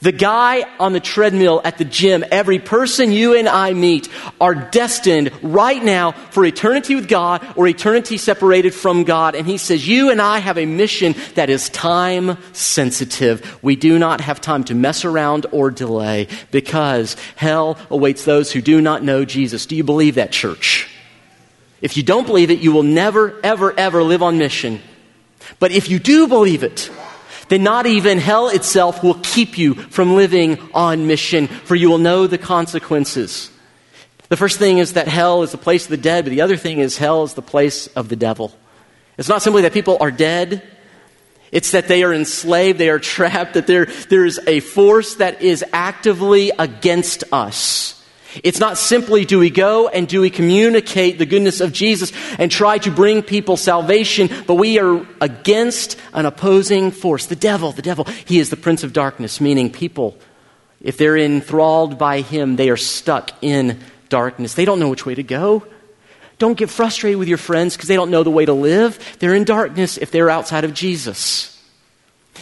the 0.00 0.12
guy 0.12 0.64
on 0.78 0.94
the 0.94 1.00
treadmill 1.00 1.60
at 1.62 1.76
the 1.76 1.84
gym, 1.84 2.24
every 2.30 2.58
person 2.58 3.12
you 3.12 3.36
and 3.36 3.46
I 3.46 3.74
meet 3.74 4.08
are 4.40 4.54
destined 4.54 5.30
right 5.42 5.82
now 5.82 6.12
for 6.12 6.44
eternity 6.44 6.94
with 6.94 7.06
God 7.06 7.46
or 7.54 7.66
eternity 7.66 8.16
separated 8.16 8.72
from 8.72 9.04
God. 9.04 9.34
And 9.34 9.46
he 9.46 9.58
says, 9.58 9.86
You 9.86 10.10
and 10.10 10.20
I 10.20 10.38
have 10.38 10.56
a 10.56 10.64
mission 10.64 11.14
that 11.34 11.50
is 11.50 11.68
time 11.68 12.38
sensitive. 12.54 13.62
We 13.62 13.76
do 13.76 13.98
not 13.98 14.22
have 14.22 14.40
time 14.40 14.64
to 14.64 14.74
mess 14.74 15.04
around 15.04 15.44
or 15.52 15.70
delay 15.70 16.28
because 16.50 17.14
hell 17.36 17.76
awaits 17.90 18.24
those 18.24 18.50
who 18.50 18.62
do 18.62 18.80
not 18.80 19.02
know 19.02 19.26
Jesus. 19.26 19.66
Do 19.66 19.76
you 19.76 19.84
believe 19.84 20.14
that, 20.14 20.32
church? 20.32 20.88
If 21.82 21.96
you 21.98 22.02
don't 22.02 22.26
believe 22.26 22.50
it, 22.50 22.60
you 22.60 22.72
will 22.72 22.82
never, 22.82 23.38
ever, 23.42 23.78
ever 23.78 24.02
live 24.02 24.22
on 24.22 24.38
mission. 24.38 24.80
But 25.58 25.72
if 25.72 25.90
you 25.90 25.98
do 25.98 26.26
believe 26.26 26.62
it, 26.62 26.90
then 27.50 27.64
not 27.64 27.84
even 27.84 28.18
hell 28.18 28.48
itself 28.48 29.02
will 29.02 29.18
keep 29.22 29.58
you 29.58 29.74
from 29.74 30.14
living 30.14 30.58
on 30.72 31.08
mission, 31.08 31.48
for 31.48 31.74
you 31.74 31.90
will 31.90 31.98
know 31.98 32.26
the 32.28 32.38
consequences. 32.38 33.50
The 34.28 34.36
first 34.36 34.60
thing 34.60 34.78
is 34.78 34.92
that 34.92 35.08
hell 35.08 35.42
is 35.42 35.50
the 35.50 35.58
place 35.58 35.84
of 35.84 35.90
the 35.90 35.96
dead, 35.96 36.24
but 36.24 36.30
the 36.30 36.42
other 36.42 36.56
thing 36.56 36.78
is 36.78 36.96
hell 36.96 37.24
is 37.24 37.34
the 37.34 37.42
place 37.42 37.88
of 37.88 38.08
the 38.08 38.14
devil. 38.14 38.56
It's 39.18 39.28
not 39.28 39.42
simply 39.42 39.62
that 39.62 39.72
people 39.72 39.98
are 40.00 40.12
dead, 40.12 40.62
it's 41.50 41.72
that 41.72 41.88
they 41.88 42.04
are 42.04 42.14
enslaved, 42.14 42.78
they 42.78 42.88
are 42.88 42.98
trapped, 43.16 43.54
that 43.54 43.66
there, 43.66 43.86
there 44.08 44.24
is 44.24 44.38
a 44.46 44.60
force 44.60 45.16
that 45.16 45.42
is 45.42 45.64
actively 45.72 46.52
against 46.56 47.24
us. 47.32 47.99
It's 48.42 48.60
not 48.60 48.78
simply 48.78 49.24
do 49.24 49.38
we 49.38 49.50
go 49.50 49.88
and 49.88 50.06
do 50.06 50.20
we 50.20 50.30
communicate 50.30 51.18
the 51.18 51.26
goodness 51.26 51.60
of 51.60 51.72
Jesus 51.72 52.12
and 52.38 52.50
try 52.50 52.78
to 52.78 52.90
bring 52.90 53.22
people 53.22 53.56
salvation, 53.56 54.30
but 54.46 54.54
we 54.54 54.78
are 54.78 55.06
against 55.20 55.96
an 56.12 56.26
opposing 56.26 56.90
force. 56.90 57.26
The 57.26 57.36
devil, 57.36 57.72
the 57.72 57.82
devil, 57.82 58.04
he 58.24 58.38
is 58.38 58.50
the 58.50 58.56
prince 58.56 58.84
of 58.84 58.92
darkness, 58.92 59.40
meaning 59.40 59.70
people, 59.70 60.16
if 60.80 60.96
they're 60.96 61.16
enthralled 61.16 61.98
by 61.98 62.20
him, 62.20 62.56
they 62.56 62.70
are 62.70 62.76
stuck 62.76 63.32
in 63.42 63.80
darkness. 64.08 64.54
They 64.54 64.64
don't 64.64 64.80
know 64.80 64.88
which 64.88 65.06
way 65.06 65.14
to 65.14 65.22
go. 65.22 65.66
Don't 66.38 66.56
get 66.56 66.70
frustrated 66.70 67.18
with 67.18 67.28
your 67.28 67.38
friends 67.38 67.76
because 67.76 67.88
they 67.88 67.96
don't 67.96 68.10
know 68.10 68.22
the 68.22 68.30
way 68.30 68.46
to 68.46 68.54
live. 68.54 68.98
They're 69.18 69.34
in 69.34 69.44
darkness 69.44 69.98
if 69.98 70.10
they're 70.10 70.30
outside 70.30 70.64
of 70.64 70.72
Jesus. 70.72 71.59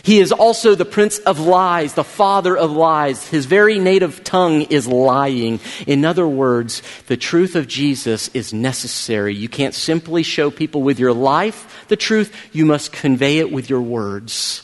He 0.03 0.21
is 0.21 0.33
also 0.33 0.75
the 0.75 0.85
prince 0.85 1.19
of 1.19 1.41
lies, 1.41 1.95
the 1.95 2.05
father 2.05 2.57
of 2.57 2.71
lies. 2.71 3.27
His 3.29 3.47
very 3.47 3.79
native 3.79 4.23
tongue 4.25 4.63
is 4.63 4.87
lying. 4.87 5.61
In 5.87 6.05
other 6.05 6.27
words, 6.27 6.83
the 7.09 7.17
truth 7.17 7.57
of 7.57 7.67
Jesus 7.67 8.29
is 8.29 8.53
necessary. 8.53 9.35
You 9.35 9.49
can't 9.49 9.75
simply 9.75 10.23
show 10.23 10.51
people 10.51 10.83
with 10.83 10.99
your 10.99 11.13
life 11.13 11.87
the 11.89 11.97
truth, 11.97 12.35
you 12.53 12.65
must 12.65 12.93
convey 12.93 13.39
it 13.39 13.51
with 13.51 13.69
your 13.69 13.81
words. 13.81 14.63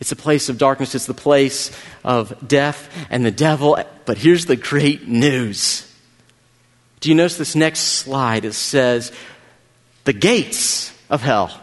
It's 0.00 0.12
a 0.12 0.16
place 0.16 0.48
of 0.48 0.58
darkness, 0.58 0.94
it's 0.94 1.06
the 1.06 1.14
place 1.14 1.70
of 2.02 2.46
death 2.46 2.88
and 3.10 3.24
the 3.24 3.30
devil. 3.30 3.78
But 4.04 4.18
here's 4.18 4.46
the 4.46 4.56
great 4.56 5.08
news. 5.08 5.90
Do 7.00 7.08
you 7.10 7.14
notice 7.14 7.38
this 7.38 7.54
next 7.54 7.80
slide? 7.80 8.44
It 8.44 8.54
says, 8.54 9.12
the 10.04 10.12
gates 10.12 10.92
of 11.10 11.22
hell 11.22 11.60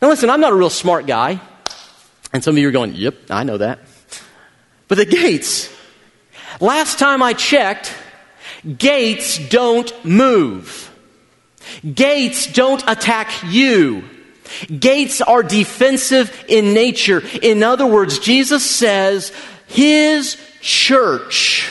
now, 0.00 0.08
listen, 0.08 0.30
I'm 0.30 0.40
not 0.40 0.52
a 0.52 0.56
real 0.56 0.70
smart 0.70 1.06
guy. 1.06 1.40
And 2.32 2.44
some 2.44 2.54
of 2.54 2.58
you 2.58 2.68
are 2.68 2.72
going, 2.72 2.94
yep, 2.94 3.16
I 3.30 3.44
know 3.44 3.58
that. 3.58 3.80
But 4.86 4.98
the 4.98 5.04
gates, 5.04 5.72
last 6.60 6.98
time 6.98 7.22
I 7.22 7.32
checked, 7.32 7.94
gates 8.76 9.38
don't 9.48 9.92
move. 10.04 10.90
Gates 11.94 12.52
don't 12.52 12.82
attack 12.86 13.30
you. 13.46 14.04
Gates 14.78 15.20
are 15.20 15.42
defensive 15.42 16.44
in 16.48 16.72
nature. 16.72 17.22
In 17.42 17.62
other 17.62 17.86
words, 17.86 18.18
Jesus 18.18 18.68
says 18.68 19.32
his 19.66 20.36
church 20.60 21.70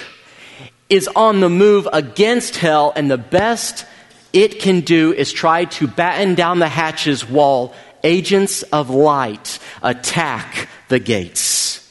is 0.89 1.07
on 1.09 1.39
the 1.39 1.49
move 1.49 1.87
against 1.91 2.57
hell, 2.57 2.93
and 2.95 3.11
the 3.11 3.17
best 3.17 3.85
it 4.31 4.59
can 4.59 4.81
do 4.81 5.13
is 5.13 5.33
try 5.33 5.65
to 5.65 5.87
batten 5.87 6.35
down 6.35 6.59
the 6.59 6.69
hatches 6.69 7.27
while 7.27 7.73
agents 8.03 8.63
of 8.63 8.89
light 8.89 9.59
attack 9.81 10.69
the 10.87 10.99
gates. 10.99 11.83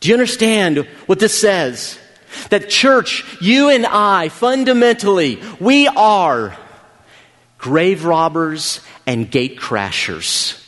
Do 0.00 0.08
you 0.08 0.14
understand 0.14 0.78
what 1.06 1.18
this 1.18 1.38
says? 1.38 1.98
That 2.50 2.70
church, 2.70 3.24
you 3.40 3.68
and 3.70 3.84
I, 3.86 4.28
fundamentally, 4.28 5.40
we 5.58 5.88
are 5.88 6.56
grave 7.58 8.04
robbers 8.04 8.80
and 9.06 9.30
gate 9.30 9.58
crashers. 9.58 10.59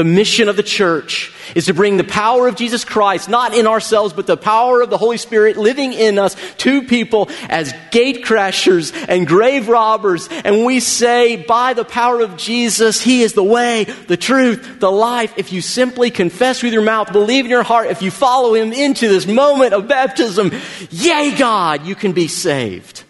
The 0.00 0.04
mission 0.04 0.48
of 0.48 0.56
the 0.56 0.62
church 0.62 1.30
is 1.54 1.66
to 1.66 1.74
bring 1.74 1.98
the 1.98 2.04
power 2.04 2.48
of 2.48 2.54
Jesus 2.54 2.86
Christ, 2.86 3.28
not 3.28 3.52
in 3.52 3.66
ourselves, 3.66 4.14
but 4.14 4.26
the 4.26 4.38
power 4.38 4.80
of 4.80 4.88
the 4.88 4.96
Holy 4.96 5.18
Spirit 5.18 5.58
living 5.58 5.92
in 5.92 6.18
us 6.18 6.34
to 6.56 6.84
people 6.84 7.28
as 7.50 7.74
gate 7.90 8.24
crashers 8.24 8.94
and 9.10 9.26
grave 9.26 9.68
robbers. 9.68 10.26
And 10.42 10.64
we 10.64 10.80
say, 10.80 11.36
by 11.36 11.74
the 11.74 11.84
power 11.84 12.22
of 12.22 12.38
Jesus, 12.38 13.02
He 13.02 13.20
is 13.20 13.34
the 13.34 13.44
way, 13.44 13.84
the 13.84 14.16
truth, 14.16 14.80
the 14.80 14.90
life. 14.90 15.34
If 15.36 15.52
you 15.52 15.60
simply 15.60 16.10
confess 16.10 16.62
with 16.62 16.72
your 16.72 16.80
mouth, 16.80 17.12
believe 17.12 17.44
in 17.44 17.50
your 17.50 17.62
heart, 17.62 17.88
if 17.88 18.00
you 18.00 18.10
follow 18.10 18.54
Him 18.54 18.72
into 18.72 19.06
this 19.06 19.26
moment 19.26 19.74
of 19.74 19.86
baptism, 19.86 20.50
yay, 20.88 21.36
God, 21.36 21.84
you 21.84 21.94
can 21.94 22.12
be 22.12 22.26
saved. 22.26 23.04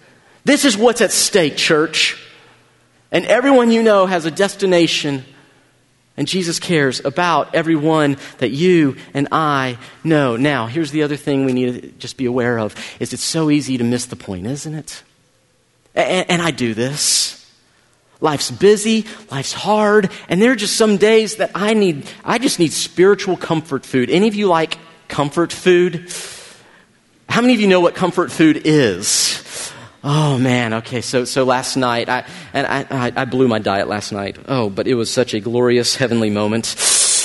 This 0.45 0.65
is 0.65 0.77
what's 0.77 1.03
at 1.03 1.13
stake, 1.13 1.57
church. 1.57 2.21
And 3.13 3.25
everyone 3.27 3.71
you 3.71 3.85
know 3.85 4.07
has 4.07 4.27
a 4.27 4.31
destination 4.33 5.25
and 6.21 6.29
Jesus 6.29 6.61
cares 6.61 7.03
about 7.03 7.55
everyone 7.55 8.19
that 8.41 8.51
you 8.51 8.99
and 9.15 9.27
I 9.33 9.79
know. 10.05 10.37
Now, 10.37 10.67
here's 10.67 10.91
the 10.91 11.03
other 11.03 11.17
thing 11.17 11.47
we 11.47 11.55
need 11.55 11.81
to 11.81 11.89
just 11.93 12.19
be 12.19 12.27
aware 12.27 12.59
of 12.59 12.75
is 13.01 13.15
it's 13.15 13.25
so 13.25 13.49
easy 13.49 13.79
to 13.79 13.85
miss 13.85 14.05
the 14.05 14.17
point, 14.17 14.47
isn't 14.47 14.75
it? 14.75 15.03
And, 15.95 16.31
and 16.31 16.43
I 16.43 16.51
do 16.51 16.75
this. 16.75 17.51
Life's 18.21 18.51
busy, 18.51 19.07
life's 19.31 19.55
hard, 19.55 20.11
and 20.29 20.43
there 20.43 20.53
are 20.53 20.57
just 20.57 20.77
some 20.77 20.99
days 20.99 21.37
that 21.37 21.53
I 21.55 21.73
need 21.73 22.07
I 22.23 22.37
just 22.37 22.59
need 22.59 22.75
spiritual 22.75 23.39
comfort 23.39 23.87
food. 23.87 24.11
Any 24.11 24.29
of 24.29 24.35
you 24.35 24.47
like 24.47 24.77
comfort 25.09 25.55
food? 25.55 26.13
How 27.31 27.41
many 27.41 27.55
of 27.55 27.61
you 27.63 27.67
know 27.67 27.81
what 27.81 27.95
comfort 27.95 28.31
food 28.31 28.61
is? 28.67 29.39
Oh 30.03 30.39
man, 30.39 30.73
okay. 30.75 31.03
So 31.03 31.25
so 31.25 31.45
last 31.45 31.77
night, 31.77 32.09
I 32.09 32.25
and 32.55 32.67
I, 32.67 33.13
I 33.15 33.25
blew 33.27 33.49
my 33.49 33.59
diet 33.59 33.87
last 33.87 34.13
night. 34.13 34.39
Oh, 34.49 34.71
but 34.71 34.87
it 34.87 34.95
was 34.95 35.11
such 35.11 35.35
a 35.35 35.41
glorious 35.41 35.97
heavenly 35.97 36.31
moment. 36.31 36.75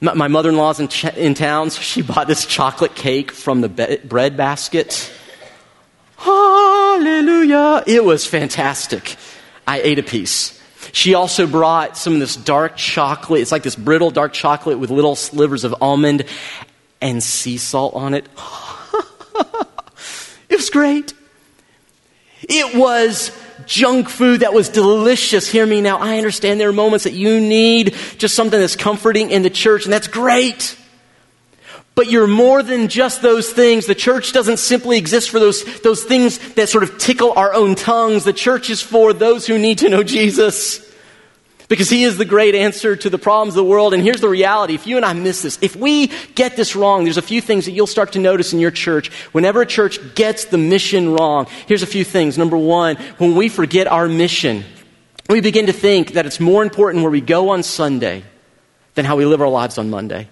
My, 0.00 0.28
mother-in-law's 0.28 0.78
in, 0.78 0.86
ch- 0.86 1.16
in 1.16 1.34
town, 1.34 1.70
so 1.70 1.80
she 1.80 2.02
bought 2.10 2.28
this 2.28 2.46
chocolate 2.46 2.94
cake 2.94 3.32
from 3.32 3.62
the 3.62 3.68
be- 3.68 3.96
bread 3.96 4.36
basket. 4.36 5.12
Hallelujah! 6.18 7.82
It 7.84 8.04
was 8.04 8.24
fantastic. 8.24 9.16
I 9.66 9.80
ate 9.80 9.98
a 9.98 10.04
piece. 10.04 10.58
She 10.92 11.14
also 11.14 11.48
brought 11.48 11.96
some 11.96 12.14
of 12.14 12.20
this 12.20 12.36
dark 12.36 12.76
chocolate. 12.76 13.40
It's 13.40 13.52
like 13.52 13.64
this 13.64 13.76
brittle 13.76 14.10
dark 14.10 14.32
chocolate 14.32 14.78
with 14.78 14.90
little 14.90 15.16
slivers 15.16 15.64
of 15.64 15.74
almond 15.80 16.24
and 17.00 17.20
sea 17.22 17.56
salt 17.56 17.94
on 17.94 18.14
it. 18.14 18.28
it 20.48 20.56
was 20.56 20.70
great. 20.70 21.12
It 22.48 22.76
was 22.76 23.30
junk 23.66 24.08
food 24.08 24.40
that 24.40 24.52
was 24.52 24.68
delicious. 24.68 25.48
Hear 25.48 25.66
me 25.66 25.80
now. 25.80 25.98
I 25.98 26.16
understand 26.16 26.58
there 26.58 26.70
are 26.70 26.72
moments 26.72 27.04
that 27.04 27.12
you 27.12 27.40
need 27.40 27.94
just 28.16 28.34
something 28.34 28.58
that's 28.58 28.76
comforting 28.76 29.30
in 29.30 29.42
the 29.42 29.50
church, 29.50 29.84
and 29.84 29.92
that's 29.92 30.08
great. 30.08 30.76
But 31.94 32.10
you're 32.10 32.28
more 32.28 32.62
than 32.62 32.88
just 32.88 33.22
those 33.22 33.50
things. 33.50 33.86
The 33.86 33.94
church 33.94 34.32
doesn't 34.32 34.58
simply 34.58 34.98
exist 34.98 35.30
for 35.30 35.40
those, 35.40 35.64
those 35.80 36.04
things 36.04 36.38
that 36.54 36.68
sort 36.68 36.84
of 36.84 36.96
tickle 36.96 37.32
our 37.32 37.52
own 37.52 37.74
tongues. 37.74 38.24
The 38.24 38.32
church 38.32 38.70
is 38.70 38.80
for 38.80 39.12
those 39.12 39.46
who 39.46 39.58
need 39.58 39.78
to 39.78 39.88
know 39.88 40.02
Jesus. 40.02 40.87
Because 41.68 41.90
he 41.90 42.04
is 42.04 42.16
the 42.16 42.24
great 42.24 42.54
answer 42.54 42.96
to 42.96 43.10
the 43.10 43.18
problems 43.18 43.52
of 43.52 43.56
the 43.56 43.70
world. 43.70 43.92
And 43.92 44.02
here's 44.02 44.22
the 44.22 44.28
reality. 44.28 44.74
If 44.74 44.86
you 44.86 44.96
and 44.96 45.04
I 45.04 45.12
miss 45.12 45.42
this, 45.42 45.58
if 45.60 45.76
we 45.76 46.06
get 46.34 46.56
this 46.56 46.74
wrong, 46.74 47.04
there's 47.04 47.18
a 47.18 47.22
few 47.22 47.42
things 47.42 47.66
that 47.66 47.72
you'll 47.72 47.86
start 47.86 48.12
to 48.12 48.18
notice 48.18 48.54
in 48.54 48.58
your 48.58 48.70
church. 48.70 49.10
Whenever 49.32 49.60
a 49.60 49.66
church 49.66 49.98
gets 50.14 50.46
the 50.46 50.56
mission 50.56 51.12
wrong, 51.12 51.46
here's 51.66 51.82
a 51.82 51.86
few 51.86 52.04
things. 52.04 52.38
Number 52.38 52.56
one, 52.56 52.96
when 53.18 53.36
we 53.36 53.50
forget 53.50 53.86
our 53.86 54.08
mission, 54.08 54.64
we 55.28 55.42
begin 55.42 55.66
to 55.66 55.74
think 55.74 56.12
that 56.12 56.24
it's 56.24 56.40
more 56.40 56.62
important 56.62 57.02
where 57.02 57.12
we 57.12 57.20
go 57.20 57.50
on 57.50 57.62
Sunday 57.62 58.24
than 58.94 59.04
how 59.04 59.16
we 59.16 59.26
live 59.26 59.42
our 59.42 59.48
lives 59.48 59.76
on 59.76 59.90
Monday. 59.90 60.28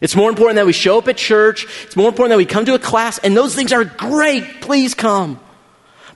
It's 0.00 0.16
more 0.16 0.28
important 0.28 0.56
that 0.56 0.66
we 0.66 0.72
show 0.72 0.98
up 0.98 1.06
at 1.06 1.16
church. 1.16 1.64
It's 1.84 1.96
more 1.96 2.08
important 2.08 2.30
that 2.30 2.38
we 2.38 2.44
come 2.44 2.64
to 2.64 2.74
a 2.74 2.78
class, 2.78 3.18
and 3.18 3.36
those 3.36 3.54
things 3.54 3.72
are 3.72 3.84
great. 3.84 4.60
Please 4.60 4.94
come. 4.94 5.40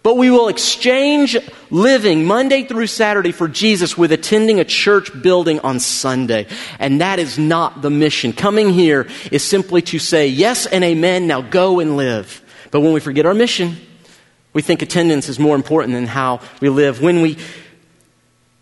But 0.02 0.16
we 0.16 0.30
will 0.30 0.48
exchange 0.48 1.36
living 1.70 2.24
Monday 2.24 2.64
through 2.64 2.86
Saturday 2.86 3.32
for 3.32 3.48
Jesus 3.48 3.98
with 3.98 4.12
attending 4.12 4.58
a 4.58 4.64
church 4.64 5.10
building 5.22 5.60
on 5.60 5.78
Sunday. 5.78 6.46
And 6.78 7.02
that 7.02 7.18
is 7.18 7.38
not 7.38 7.82
the 7.82 7.90
mission. 7.90 8.32
Coming 8.32 8.70
here 8.70 9.08
is 9.30 9.44
simply 9.44 9.82
to 9.82 9.98
say 9.98 10.26
yes 10.26 10.64
and 10.64 10.82
amen, 10.84 11.26
now 11.26 11.42
go 11.42 11.80
and 11.80 11.98
live. 11.98 12.42
But 12.70 12.80
when 12.80 12.94
we 12.94 13.00
forget 13.00 13.26
our 13.26 13.34
mission, 13.34 13.76
we 14.54 14.62
think 14.62 14.80
attendance 14.80 15.28
is 15.28 15.38
more 15.38 15.54
important 15.54 15.92
than 15.92 16.06
how 16.06 16.40
we 16.60 16.70
live. 16.70 17.02
When 17.02 17.20
we 17.20 17.36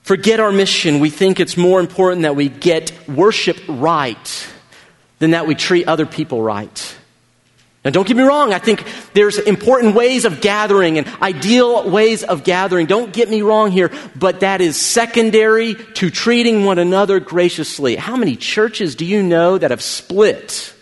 forget 0.02 0.40
our 0.40 0.50
mission, 0.50 0.98
we 0.98 1.10
think 1.10 1.38
it's 1.38 1.56
more 1.56 1.78
important 1.78 2.22
that 2.22 2.34
we 2.34 2.48
get 2.48 2.92
worship 3.08 3.58
right 3.68 4.48
than 5.20 5.30
that 5.30 5.46
we 5.46 5.54
treat 5.54 5.86
other 5.86 6.06
people 6.06 6.42
right. 6.42 6.97
Now, 7.84 7.90
don't 7.92 8.06
get 8.06 8.16
me 8.16 8.24
wrong, 8.24 8.52
I 8.52 8.58
think 8.58 8.84
there's 9.14 9.38
important 9.38 9.94
ways 9.94 10.24
of 10.24 10.40
gathering 10.40 10.98
and 10.98 11.06
ideal 11.22 11.88
ways 11.88 12.24
of 12.24 12.42
gathering. 12.42 12.86
Don't 12.86 13.12
get 13.12 13.30
me 13.30 13.42
wrong 13.42 13.70
here, 13.70 13.92
but 14.16 14.40
that 14.40 14.60
is 14.60 14.78
secondary 14.78 15.74
to 15.74 16.10
treating 16.10 16.64
one 16.64 16.78
another 16.78 17.20
graciously. 17.20 17.94
How 17.96 18.16
many 18.16 18.34
churches 18.34 18.96
do 18.96 19.04
you 19.04 19.22
know 19.22 19.58
that 19.58 19.70
have 19.70 19.82
split 19.82 20.74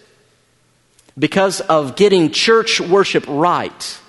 because 1.18 1.60
of 1.60 1.96
getting 1.96 2.30
church 2.30 2.80
worship 2.80 3.24
right? 3.28 4.00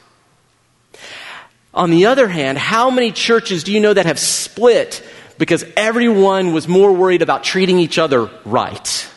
On 1.73 1.89
the 1.89 2.05
other 2.05 2.27
hand, 2.27 2.57
how 2.57 2.89
many 2.89 3.11
churches 3.11 3.63
do 3.63 3.71
you 3.73 3.81
know 3.81 3.93
that 3.93 4.05
have 4.05 4.17
split 4.17 5.03
because 5.37 5.65
everyone 5.75 6.53
was 6.53 6.67
more 6.67 6.91
worried 6.91 7.21
about 7.21 7.43
treating 7.43 7.79
each 7.79 7.97
other 7.97 8.29
right. 8.45 9.09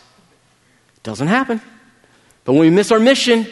Doesn't 1.02 1.28
happen. 1.28 1.60
But 2.44 2.52
when 2.52 2.62
we 2.62 2.70
miss 2.70 2.92
our 2.92 3.00
mission, 3.00 3.46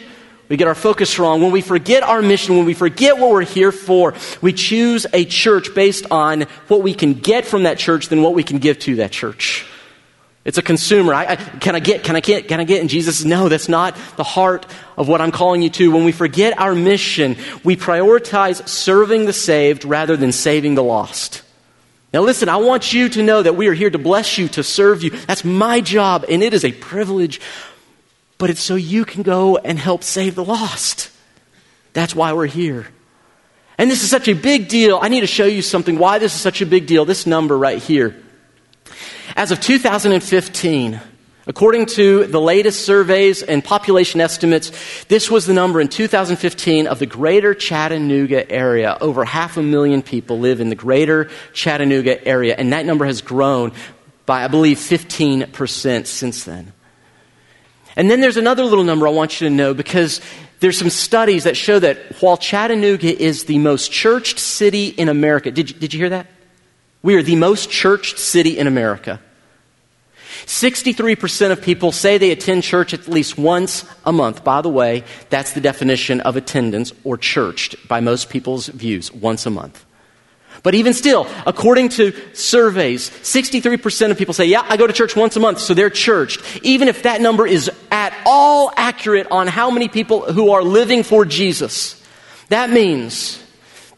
we 0.49 0.57
get 0.57 0.67
our 0.67 0.75
focus 0.75 1.19
wrong. 1.19 1.41
When 1.41 1.51
we 1.51 1.61
forget 1.61 2.01
our 2.03 2.21
mission, 2.21 2.57
when 2.57 2.65
we 2.65 2.73
forget 2.73 3.17
what 3.17 3.29
we're 3.29 3.45
here 3.45 3.71
for, 3.71 4.15
we 4.41 4.51
choose 4.51 5.05
a 5.13 5.23
church 5.23 5.75
based 5.75 6.07
on 6.11 6.41
what 6.67 6.81
we 6.81 6.93
can 6.93 7.13
get 7.13 7.45
from 7.45 7.63
that 7.63 7.77
church 7.77 8.09
than 8.09 8.23
what 8.23 8.33
we 8.33 8.43
can 8.43 8.57
give 8.57 8.79
to 8.79 8.95
that 8.97 9.11
church. 9.11 9.65
It's 10.45 10.57
a 10.57 10.63
consumer. 10.63 11.13
I, 11.13 11.33
I, 11.33 11.35
can 11.35 11.75
I 11.75 11.79
get, 11.79 12.03
can 12.03 12.15
I 12.15 12.21
get, 12.21 12.47
can 12.47 12.59
I 12.59 12.63
get? 12.63 12.81
And 12.81 12.89
Jesus 12.89 13.23
no, 13.23 13.49
that's 13.49 13.69
not 13.69 13.95
the 14.15 14.23
heart 14.23 14.65
of 14.97 15.07
what 15.07 15.21
I'm 15.21 15.31
calling 15.31 15.61
you 15.61 15.69
to. 15.69 15.91
When 15.91 16.05
we 16.05 16.11
forget 16.11 16.57
our 16.57 16.73
mission, 16.73 17.37
we 17.63 17.75
prioritize 17.75 18.67
serving 18.67 19.25
the 19.25 19.33
saved 19.33 19.85
rather 19.85 20.17
than 20.17 20.31
saving 20.31 20.73
the 20.73 20.83
lost. 20.83 21.43
Now 22.11 22.21
listen, 22.21 22.49
I 22.49 22.57
want 22.57 22.91
you 22.91 23.09
to 23.09 23.21
know 23.21 23.43
that 23.43 23.55
we 23.55 23.67
are 23.67 23.73
here 23.73 23.91
to 23.91 23.99
bless 23.99 24.39
you, 24.39 24.47
to 24.49 24.63
serve 24.63 25.03
you. 25.03 25.11
That's 25.11 25.45
my 25.45 25.81
job, 25.81 26.25
and 26.27 26.41
it 26.41 26.55
is 26.55 26.65
a 26.65 26.71
privilege 26.71 27.39
but 28.39 28.49
it's 28.49 28.61
so 28.61 28.75
you 28.75 29.05
can 29.05 29.21
go 29.21 29.57
and 29.57 29.77
help 29.77 30.03
save 30.03 30.33
the 30.33 30.43
lost. 30.43 31.11
That's 31.93 32.15
why 32.15 32.33
we're 32.33 32.47
here. 32.47 32.87
And 33.77 33.91
this 33.91 34.01
is 34.01 34.09
such 34.09 34.27
a 34.27 34.33
big 34.33 34.69
deal. 34.69 34.97
I 35.01 35.09
need 35.09 35.21
to 35.21 35.27
show 35.27 35.45
you 35.45 35.61
something 35.61 35.99
why 35.99 36.19
this 36.19 36.33
is 36.33 36.41
such 36.41 36.61
a 36.61 36.65
big 36.65 36.87
deal. 36.87 37.05
This 37.05 37.27
number 37.27 37.57
right 37.57 37.81
here. 37.81 38.15
As 39.35 39.51
of 39.51 39.59
2015, 39.59 40.99
according 41.47 41.85
to 41.87 42.25
the 42.27 42.41
latest 42.41 42.85
surveys 42.85 43.43
and 43.43 43.63
population 43.63 44.21
estimates, 44.21 44.71
this 45.05 45.29
was 45.29 45.45
the 45.45 45.53
number 45.53 45.81
in 45.81 45.89
2015 45.89 46.87
of 46.87 46.99
the 46.99 47.05
greater 47.05 47.53
Chattanooga 47.53 48.49
area. 48.49 48.97
Over 48.99 49.25
half 49.25 49.57
a 49.57 49.63
million 49.63 50.01
people 50.01 50.39
live 50.39 50.61
in 50.61 50.69
the 50.69 50.75
greater 50.75 51.29
Chattanooga 51.53 52.25
area, 52.25 52.55
and 52.57 52.71
that 52.73 52.85
number 52.85 53.05
has 53.05 53.21
grown 53.21 53.73
by, 54.25 54.43
I 54.43 54.47
believe, 54.47 54.77
15% 54.77 56.05
since 56.05 56.43
then. 56.45 56.73
And 57.99 58.09
then 58.09 58.21
there's 58.21 58.37
another 58.37 58.63
little 58.63 58.85
number 58.85 59.09
I 59.09 59.11
want 59.11 59.41
you 59.41 59.49
to 59.49 59.53
know 59.53 59.73
because 59.73 60.21
there's 60.61 60.77
some 60.77 60.89
studies 60.89 61.43
that 61.43 61.57
show 61.57 61.79
that 61.79 61.97
while 62.21 62.37
Chattanooga 62.37 63.13
is 63.13 63.43
the 63.43 63.57
most 63.57 63.91
churched 63.91 64.39
city 64.39 64.87
in 64.87 65.09
America, 65.09 65.51
did 65.51 65.69
you, 65.69 65.75
did 65.77 65.93
you 65.93 65.99
hear 65.99 66.09
that? 66.11 66.27
We 67.03 67.15
are 67.15 67.21
the 67.21 67.35
most 67.35 67.69
churched 67.69 68.17
city 68.17 68.57
in 68.57 68.67
America. 68.67 69.19
63% 70.45 71.51
of 71.51 71.61
people 71.61 71.91
say 71.91 72.17
they 72.17 72.31
attend 72.31 72.63
church 72.63 72.93
at 72.93 73.09
least 73.09 73.37
once 73.37 73.83
a 74.05 74.13
month. 74.13 74.45
By 74.45 74.61
the 74.61 74.69
way, 74.69 75.03
that's 75.29 75.51
the 75.51 75.59
definition 75.59 76.21
of 76.21 76.37
attendance 76.37 76.93
or 77.03 77.17
churched 77.17 77.85
by 77.89 77.99
most 77.99 78.29
people's 78.29 78.67
views, 78.67 79.11
once 79.11 79.45
a 79.45 79.49
month. 79.49 79.85
But 80.61 80.75
even 80.75 80.93
still, 80.93 81.27
according 81.45 81.89
to 81.89 82.13
surveys, 82.33 83.09
63% 83.09 84.11
of 84.11 84.17
people 84.17 84.33
say, 84.33 84.45
Yeah, 84.45 84.65
I 84.67 84.77
go 84.77 84.87
to 84.87 84.93
church 84.93 85.15
once 85.15 85.35
a 85.35 85.39
month, 85.39 85.59
so 85.59 85.73
they're 85.73 85.89
churched. 85.89 86.41
Even 86.63 86.87
if 86.87 87.03
that 87.03 87.21
number 87.21 87.47
is 87.47 87.71
at 87.91 88.13
all 88.25 88.71
accurate 88.75 89.27
on 89.31 89.47
how 89.47 89.71
many 89.71 89.87
people 89.87 90.31
who 90.31 90.51
are 90.51 90.63
living 90.63 91.03
for 91.03 91.25
Jesus, 91.25 92.03
that 92.49 92.69
means 92.69 93.43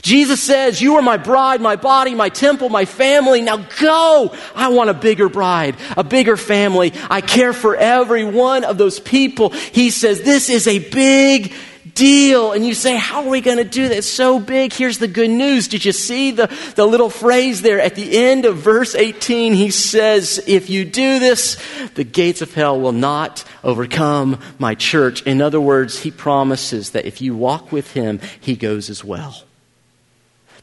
Jesus 0.00 0.42
says, 0.42 0.80
You 0.80 0.96
are 0.96 1.02
my 1.02 1.18
bride, 1.18 1.60
my 1.60 1.76
body, 1.76 2.14
my 2.14 2.30
temple, 2.30 2.70
my 2.70 2.86
family. 2.86 3.42
Now 3.42 3.58
go. 3.58 4.34
I 4.54 4.68
want 4.68 4.88
a 4.88 4.94
bigger 4.94 5.28
bride, 5.28 5.76
a 5.94 6.04
bigger 6.04 6.38
family. 6.38 6.94
I 7.10 7.20
care 7.20 7.52
for 7.52 7.76
every 7.76 8.24
one 8.24 8.64
of 8.64 8.78
those 8.78 8.98
people. 8.98 9.50
He 9.50 9.90
says, 9.90 10.22
This 10.22 10.48
is 10.48 10.66
a 10.66 10.78
big 10.78 11.52
deal. 11.94 12.52
And 12.52 12.64
you 12.66 12.74
say, 12.74 12.96
How 12.96 13.24
are 13.24 13.28
we 13.28 13.40
going 13.40 13.58
to 13.58 13.64
do 13.64 13.88
that? 13.88 13.98
It's 13.98 14.06
so 14.06 14.38
big. 14.38 14.72
Here's 14.72 14.98
the 14.98 15.08
good 15.08 15.30
news. 15.30 15.68
Did 15.68 15.84
you 15.84 15.92
see 15.92 16.30
the, 16.30 16.54
the 16.76 16.86
little 16.86 17.10
phrase 17.10 17.62
there 17.62 17.80
at 17.80 17.94
the 17.94 18.16
end 18.16 18.44
of 18.44 18.56
verse 18.56 18.94
18? 18.94 19.54
He 19.54 19.70
says, 19.70 20.42
If 20.46 20.70
you 20.70 20.84
do 20.84 21.18
this, 21.18 21.62
the 21.94 22.04
gates 22.04 22.42
of 22.42 22.52
hell 22.54 22.80
will 22.80 22.92
not 22.92 23.44
overcome 23.62 24.38
my 24.58 24.74
church. 24.74 25.22
In 25.22 25.40
other 25.40 25.60
words, 25.60 26.00
he 26.00 26.10
promises 26.10 26.90
that 26.90 27.06
if 27.06 27.20
you 27.20 27.36
walk 27.36 27.72
with 27.72 27.92
him, 27.92 28.20
he 28.40 28.56
goes 28.56 28.90
as 28.90 29.04
well. 29.04 29.42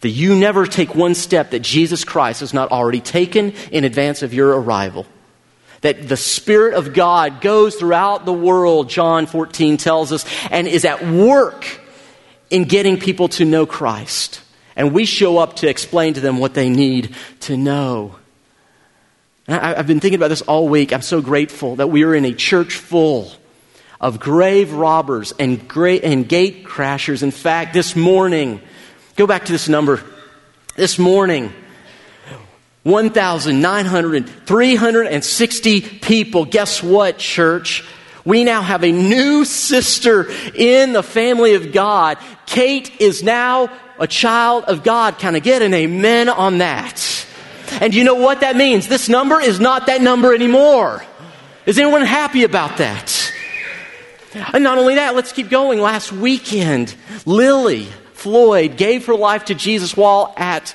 That 0.01 0.09
you 0.09 0.35
never 0.35 0.65
take 0.65 0.95
one 0.95 1.13
step 1.13 1.51
that 1.51 1.59
Jesus 1.59 2.05
Christ 2.05 2.39
has 2.39 2.53
not 2.53 2.71
already 2.71 3.01
taken 3.01 3.51
in 3.71 3.83
advance 3.83 4.23
of 4.23 4.33
your 4.33 4.59
arrival 4.59 5.05
that 5.81 6.07
the 6.07 6.17
Spirit 6.17 6.73
of 6.73 6.93
God 6.93 7.41
goes 7.41 7.75
throughout 7.75 8.25
the 8.25 8.33
world, 8.33 8.89
John 8.89 9.25
14 9.25 9.77
tells 9.77 10.11
us, 10.11 10.25
and 10.51 10.67
is 10.67 10.85
at 10.85 11.05
work 11.05 11.79
in 12.49 12.65
getting 12.65 12.99
people 12.99 13.27
to 13.29 13.45
know 13.45 13.65
Christ. 13.65 14.41
And 14.75 14.93
we 14.93 15.05
show 15.05 15.37
up 15.37 15.57
to 15.57 15.69
explain 15.69 16.13
to 16.15 16.21
them 16.21 16.37
what 16.37 16.53
they 16.53 16.69
need 16.69 17.15
to 17.41 17.57
know. 17.57 18.15
I, 19.47 19.75
have 19.75 19.87
been 19.87 19.99
thinking 19.99 20.19
about 20.19 20.27
this 20.27 20.41
all 20.43 20.67
week. 20.67 20.93
I'm 20.93 21.01
so 21.01 21.21
grateful 21.21 21.77
that 21.77 21.87
we 21.87 22.03
are 22.03 22.13
in 22.13 22.25
a 22.25 22.33
church 22.33 22.75
full 22.75 23.31
of 23.99 24.19
grave 24.19 24.71
robbers 24.73 25.33
and, 25.39 25.67
gra- 25.67 25.93
and 25.95 26.27
gate 26.27 26.65
crashers. 26.65 27.23
In 27.23 27.31
fact, 27.31 27.73
this 27.73 27.95
morning, 27.95 28.61
go 29.15 29.27
back 29.27 29.45
to 29.45 29.51
this 29.51 29.67
number. 29.67 30.03
This 30.75 30.99
morning, 30.99 31.51
1,900, 32.83 34.27
360 34.45 35.81
people. 35.81 36.45
Guess 36.45 36.81
what, 36.81 37.17
church? 37.17 37.83
We 38.25 38.43
now 38.43 38.61
have 38.61 38.83
a 38.83 38.91
new 38.91 39.45
sister 39.45 40.29
in 40.53 40.93
the 40.93 41.03
family 41.03 41.55
of 41.55 41.71
God. 41.71 42.17
Kate 42.45 43.01
is 43.01 43.23
now 43.23 43.69
a 43.99 44.07
child 44.07 44.65
of 44.65 44.83
God. 44.83 45.19
Can 45.19 45.35
I 45.35 45.39
get 45.39 45.61
an 45.61 45.73
amen 45.73 46.29
on 46.29 46.59
that? 46.59 47.25
And 47.81 47.93
you 47.93 48.03
know 48.03 48.15
what 48.15 48.41
that 48.41 48.55
means? 48.55 48.87
This 48.87 49.09
number 49.09 49.39
is 49.39 49.59
not 49.59 49.87
that 49.87 50.01
number 50.01 50.33
anymore. 50.33 51.03
Is 51.65 51.77
anyone 51.77 52.01
happy 52.01 52.43
about 52.43 52.77
that? 52.77 53.33
And 54.53 54.63
not 54.63 54.77
only 54.77 54.95
that, 54.95 55.15
let's 55.15 55.33
keep 55.33 55.49
going. 55.49 55.79
Last 55.79 56.11
weekend, 56.11 56.95
Lily 57.25 57.87
Floyd 58.13 58.77
gave 58.77 59.05
her 59.07 59.15
life 59.15 59.45
to 59.45 59.55
Jesus 59.55 59.97
while 59.97 60.33
at 60.37 60.73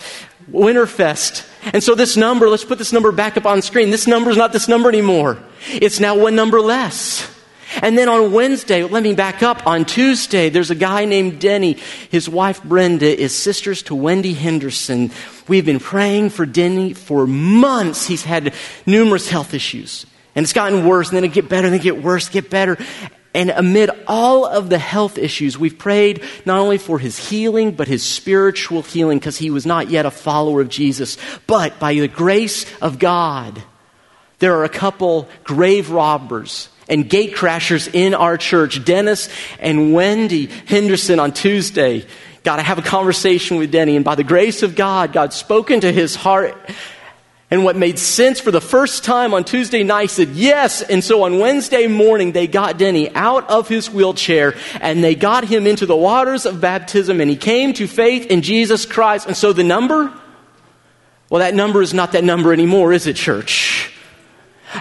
Winterfest. 0.50 1.48
And 1.72 1.83
so 1.83 1.94
this 1.94 2.16
number, 2.16 2.48
let's 2.48 2.64
put 2.64 2.79
this 2.79 2.92
number 2.92 3.12
back 3.12 3.37
up 3.37 3.46
on 3.46 3.62
screen. 3.62 3.90
This 3.90 4.07
number 4.07 4.31
is 4.31 4.37
not 4.37 4.53
this 4.53 4.68
number 4.68 4.88
anymore. 4.88 5.38
It's 5.68 6.00
now 6.00 6.16
one 6.16 6.37
number 6.37 6.61
less. 6.61 7.31
And 7.83 7.98
then 7.98 8.09
on 8.09 8.33
Wednesday, 8.33 8.85
let 8.85 9.03
me 9.03 9.14
back 9.14 9.42
up. 9.42 9.66
On 9.66 9.85
Tuesday, 9.85 10.48
there's 10.48 10.70
a 10.70 10.77
guy 10.77 11.07
named 11.07 11.40
Denny. 11.40 11.79
His 12.11 12.29
wife 12.29 12.62
Brenda 12.62 13.18
is 13.18 13.35
sisters 13.35 13.83
to 13.85 13.94
Wendy 13.94 14.35
Henderson. 14.35 15.11
We've 15.48 15.64
been 15.64 15.81
praying 15.81 16.31
for 16.31 16.46
Denny 16.46 16.92
for 16.92 17.27
months. 17.27 18.07
He's 18.07 18.24
had 18.24 18.55
numerous 18.87 19.29
health 19.29 19.55
issues. 19.55 20.07
And 20.37 20.44
it's 20.44 20.53
gotten 20.53 20.87
worse, 20.87 21.09
and 21.09 21.16
then 21.16 21.24
it 21.24 21.33
get 21.33 21.48
better, 21.48 21.66
and 21.66 21.74
then 21.74 21.83
get 21.83 22.03
worse, 22.03 22.29
get 22.29 22.50
better. 22.50 22.77
And 23.34 23.50
amid 23.50 23.90
all 24.06 24.46
of 24.46 24.70
the 24.70 24.78
health 24.78 25.18
issues, 25.18 25.58
we've 25.58 25.76
prayed 25.76 26.22
not 26.46 26.60
only 26.60 26.78
for 26.78 27.00
his 27.00 27.18
healing, 27.18 27.72
but 27.72 27.88
his 27.88 28.04
spiritual 28.04 28.82
healing, 28.82 29.18
because 29.18 29.36
he 29.36 29.50
was 29.50 29.66
not 29.66 29.90
yet 29.90 30.06
a 30.06 30.10
follower 30.12 30.60
of 30.60 30.68
Jesus. 30.68 31.18
But 31.48 31.80
by 31.80 31.94
the 31.94 32.06
grace 32.06 32.64
of 32.80 33.00
God, 33.00 33.60
there 34.38 34.56
are 34.56 34.64
a 34.64 34.68
couple 34.68 35.28
grave 35.42 35.90
robbers 35.90 36.68
and 36.88 37.10
gate 37.10 37.34
crashers 37.34 37.92
in 37.92 38.14
our 38.14 38.36
church. 38.36 38.84
Dennis 38.84 39.28
and 39.58 39.92
Wendy 39.92 40.46
Henderson 40.46 41.18
on 41.18 41.32
Tuesday 41.32 42.06
got 42.44 42.56
to 42.56 42.62
have 42.62 42.78
a 42.78 42.82
conversation 42.82 43.56
with 43.56 43.72
Denny, 43.72 43.96
and 43.96 44.04
by 44.04 44.14
the 44.14 44.22
grace 44.22 44.62
of 44.62 44.76
God, 44.76 45.12
God 45.12 45.32
spoke 45.32 45.70
into 45.70 45.90
his 45.90 46.14
heart 46.14 46.54
and 47.54 47.62
what 47.62 47.76
made 47.76 48.00
sense 48.00 48.40
for 48.40 48.50
the 48.50 48.60
first 48.60 49.04
time 49.04 49.32
on 49.32 49.44
Tuesday 49.44 49.84
night 49.84 50.10
said 50.10 50.30
yes. 50.30 50.82
And 50.82 51.04
so 51.04 51.22
on 51.22 51.38
Wednesday 51.38 51.86
morning, 51.86 52.32
they 52.32 52.48
got 52.48 52.78
Denny 52.78 53.14
out 53.14 53.48
of 53.48 53.68
his 53.68 53.88
wheelchair 53.88 54.56
and 54.80 55.04
they 55.04 55.14
got 55.14 55.44
him 55.44 55.64
into 55.64 55.86
the 55.86 55.94
waters 55.94 56.46
of 56.46 56.60
baptism 56.60 57.20
and 57.20 57.30
he 57.30 57.36
came 57.36 57.72
to 57.74 57.86
faith 57.86 58.26
in 58.26 58.42
Jesus 58.42 58.86
Christ. 58.86 59.28
And 59.28 59.36
so 59.36 59.52
the 59.52 59.62
number, 59.62 60.12
well, 61.30 61.38
that 61.38 61.54
number 61.54 61.80
is 61.80 61.94
not 61.94 62.10
that 62.10 62.24
number 62.24 62.52
anymore, 62.52 62.92
is 62.92 63.06
it, 63.06 63.14
church? 63.14 63.88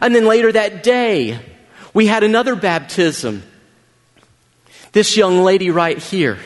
And 0.02 0.16
then 0.16 0.26
later 0.26 0.52
that 0.52 0.82
day, 0.82 1.40
we 1.94 2.08
had 2.08 2.24
another 2.24 2.56
baptism. 2.56 3.44
This 4.94 5.16
young 5.16 5.44
lady 5.44 5.70
right 5.70 6.00
here. 6.00 6.40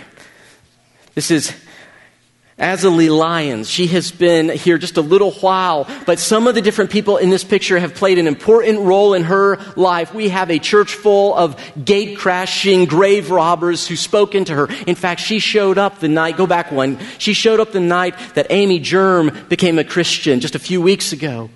This 1.15 1.31
is 1.31 1.53
Azalee 2.59 3.15
Lyons. 3.15 3.69
She 3.69 3.85
has 3.87 4.09
been 4.09 4.49
here 4.49 4.79
just 4.79 4.97
a 4.97 5.01
little 5.01 5.31
while, 5.31 5.87
but 6.07 6.17
some 6.17 6.47
of 6.47 6.55
the 6.55 6.61
different 6.61 6.89
people 6.89 7.17
in 7.17 7.29
this 7.29 7.43
picture 7.43 7.77
have 7.77 7.93
played 7.93 8.17
an 8.17 8.25
important 8.25 8.79
role 8.79 9.13
in 9.13 9.25
her 9.25 9.59
life. 9.75 10.11
We 10.13 10.29
have 10.29 10.49
a 10.49 10.57
church 10.57 10.95
full 10.95 11.35
of 11.35 11.55
gate 11.83 12.17
crashing 12.17 12.85
grave 12.85 13.29
robbers 13.29 13.87
who 13.87 13.95
spoke 13.95 14.33
into 14.33 14.55
her. 14.55 14.67
In 14.87 14.95
fact, 14.95 15.21
she 15.21 15.37
showed 15.37 15.77
up 15.77 15.99
the 15.99 16.07
night, 16.07 16.35
go 16.35 16.47
back 16.47 16.71
one, 16.71 16.97
she 17.19 17.33
showed 17.33 17.59
up 17.59 17.73
the 17.73 17.79
night 17.79 18.15
that 18.33 18.47
Amy 18.49 18.79
Germ 18.79 19.45
became 19.49 19.77
a 19.77 19.83
Christian 19.83 20.39
just 20.39 20.55
a 20.55 20.59
few 20.59 20.81
weeks 20.81 21.13
ago. 21.13 21.51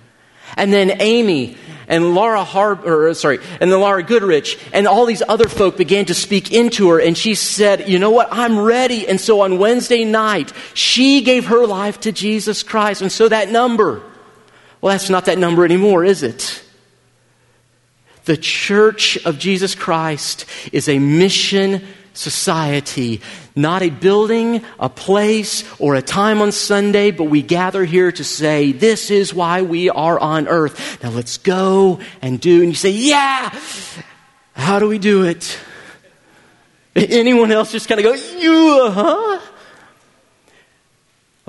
And 0.56 0.72
then 0.72 1.00
Amy 1.00 1.56
and 1.88 2.14
Laura 2.14 2.44
Har- 2.44 2.80
or, 2.84 3.08
uh, 3.08 3.14
sorry, 3.14 3.38
and 3.60 3.70
then 3.70 3.80
Laura 3.80 4.02
Goodrich 4.02 4.58
and 4.72 4.86
all 4.86 5.04
these 5.04 5.22
other 5.28 5.48
folk 5.48 5.76
began 5.76 6.06
to 6.06 6.14
speak 6.14 6.52
into 6.52 6.88
her 6.90 7.00
and 7.00 7.16
she 7.16 7.34
said, 7.34 7.88
you 7.88 7.98
know 7.98 8.10
what? 8.10 8.28
I'm 8.30 8.58
ready. 8.58 9.06
And 9.08 9.20
so 9.20 9.40
on 9.40 9.58
Wednesday 9.58 10.04
night, 10.04 10.52
she 10.74 11.22
gave 11.22 11.46
her 11.46 11.66
life 11.66 12.00
to 12.00 12.12
Jesus 12.12 12.62
Christ. 12.62 13.02
And 13.02 13.12
so 13.12 13.28
that 13.28 13.50
number, 13.50 14.02
well, 14.80 14.92
that's 14.92 15.10
not 15.10 15.26
that 15.26 15.38
number 15.38 15.64
anymore, 15.64 16.04
is 16.04 16.22
it? 16.22 16.62
The 18.24 18.36
Church 18.36 19.18
of 19.26 19.38
Jesus 19.38 19.74
Christ 19.74 20.46
is 20.72 20.88
a 20.88 20.98
mission 20.98 21.82
society, 22.14 23.20
not 23.54 23.82
a 23.82 23.90
building, 23.90 24.64
a 24.78 24.88
place, 24.88 25.64
or 25.78 25.94
a 25.94 26.02
time 26.02 26.40
on 26.40 26.52
Sunday, 26.52 27.10
but 27.10 27.24
we 27.24 27.42
gather 27.42 27.84
here 27.84 28.10
to 28.12 28.24
say, 28.24 28.72
this 28.72 29.10
is 29.10 29.34
why 29.34 29.62
we 29.62 29.90
are 29.90 30.18
on 30.18 30.48
earth. 30.48 31.02
Now 31.02 31.10
let's 31.10 31.38
go 31.38 32.00
and 32.20 32.40
do. 32.40 32.62
And 32.62 32.68
you 32.70 32.74
say, 32.74 32.90
yeah! 32.90 33.56
How 34.54 34.78
do 34.78 34.88
we 34.88 34.98
do 34.98 35.24
it? 35.24 35.58
Anyone 36.96 37.52
else 37.52 37.72
just 37.72 37.88
kind 37.88 38.00
of 38.00 38.04
go, 38.04 38.12
you, 38.12 38.90
huh? 38.90 39.40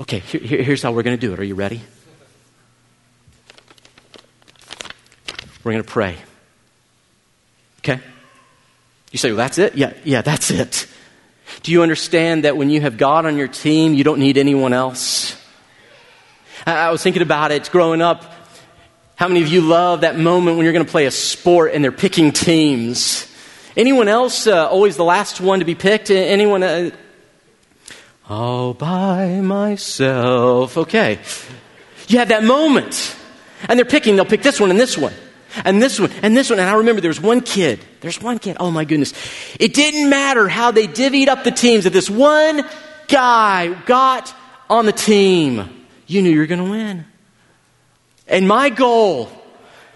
Okay, 0.00 0.18
here, 0.18 0.62
here's 0.62 0.82
how 0.82 0.92
we're 0.92 1.02
going 1.02 1.16
to 1.16 1.20
do 1.20 1.32
it. 1.32 1.38
Are 1.38 1.44
you 1.44 1.54
ready? 1.54 1.80
We're 5.62 5.72
going 5.72 5.84
to 5.84 5.90
pray. 5.90 6.16
Okay? 7.78 8.00
You 9.12 9.18
say, 9.18 9.30
well, 9.30 9.36
that's 9.36 9.58
it? 9.58 9.76
Yeah, 9.76 9.92
yeah, 10.04 10.22
that's 10.22 10.50
it. 10.50 10.86
Do 11.62 11.72
you 11.72 11.82
understand 11.82 12.44
that 12.44 12.56
when 12.56 12.70
you 12.70 12.80
have 12.80 12.96
God 12.96 13.26
on 13.26 13.36
your 13.36 13.48
team, 13.48 13.94
you 13.94 14.04
don't 14.04 14.18
need 14.18 14.36
anyone 14.36 14.72
else? 14.72 15.40
I 16.66 16.90
was 16.90 17.02
thinking 17.02 17.22
about 17.22 17.52
it 17.52 17.70
growing 17.70 18.00
up. 18.00 18.24
How 19.16 19.28
many 19.28 19.42
of 19.42 19.48
you 19.48 19.60
love 19.60 20.00
that 20.00 20.18
moment 20.18 20.56
when 20.56 20.64
you're 20.64 20.72
going 20.72 20.84
to 20.84 20.90
play 20.90 21.06
a 21.06 21.10
sport 21.10 21.72
and 21.72 21.84
they're 21.84 21.92
picking 21.92 22.32
teams? 22.32 23.30
Anyone 23.76 24.08
else 24.08 24.46
uh, 24.46 24.68
always 24.68 24.96
the 24.96 25.04
last 25.04 25.40
one 25.40 25.60
to 25.60 25.64
be 25.64 25.74
picked? 25.74 26.10
Anyone? 26.10 26.62
Uh, 26.62 26.90
all 28.28 28.74
by 28.74 29.40
myself. 29.40 30.76
Okay. 30.78 31.18
You 32.08 32.18
have 32.18 32.28
that 32.28 32.44
moment. 32.44 33.16
And 33.68 33.78
they're 33.78 33.86
picking, 33.86 34.16
they'll 34.16 34.24
pick 34.24 34.42
this 34.42 34.60
one 34.60 34.70
and 34.70 34.78
this 34.78 34.98
one 34.98 35.14
and 35.64 35.82
this 35.82 36.00
one, 36.00 36.10
and 36.22 36.36
this 36.36 36.50
one. 36.50 36.58
And 36.58 36.68
I 36.68 36.74
remember 36.74 37.00
there 37.00 37.08
was 37.08 37.20
one 37.20 37.40
kid. 37.40 37.80
There's 38.00 38.20
one 38.20 38.38
kid. 38.38 38.56
Oh 38.60 38.70
my 38.70 38.84
goodness. 38.84 39.12
It 39.60 39.74
didn't 39.74 40.08
matter 40.08 40.48
how 40.48 40.70
they 40.70 40.86
divvied 40.86 41.28
up 41.28 41.44
the 41.44 41.50
teams. 41.50 41.86
If 41.86 41.92
this 41.92 42.10
one 42.10 42.62
guy 43.08 43.68
got 43.84 44.34
on 44.68 44.86
the 44.86 44.92
team, 44.92 45.86
you 46.06 46.22
knew 46.22 46.30
you 46.30 46.38
were 46.38 46.46
going 46.46 46.64
to 46.64 46.70
win. 46.70 47.04
And 48.26 48.48
my 48.48 48.70
goal 48.70 49.30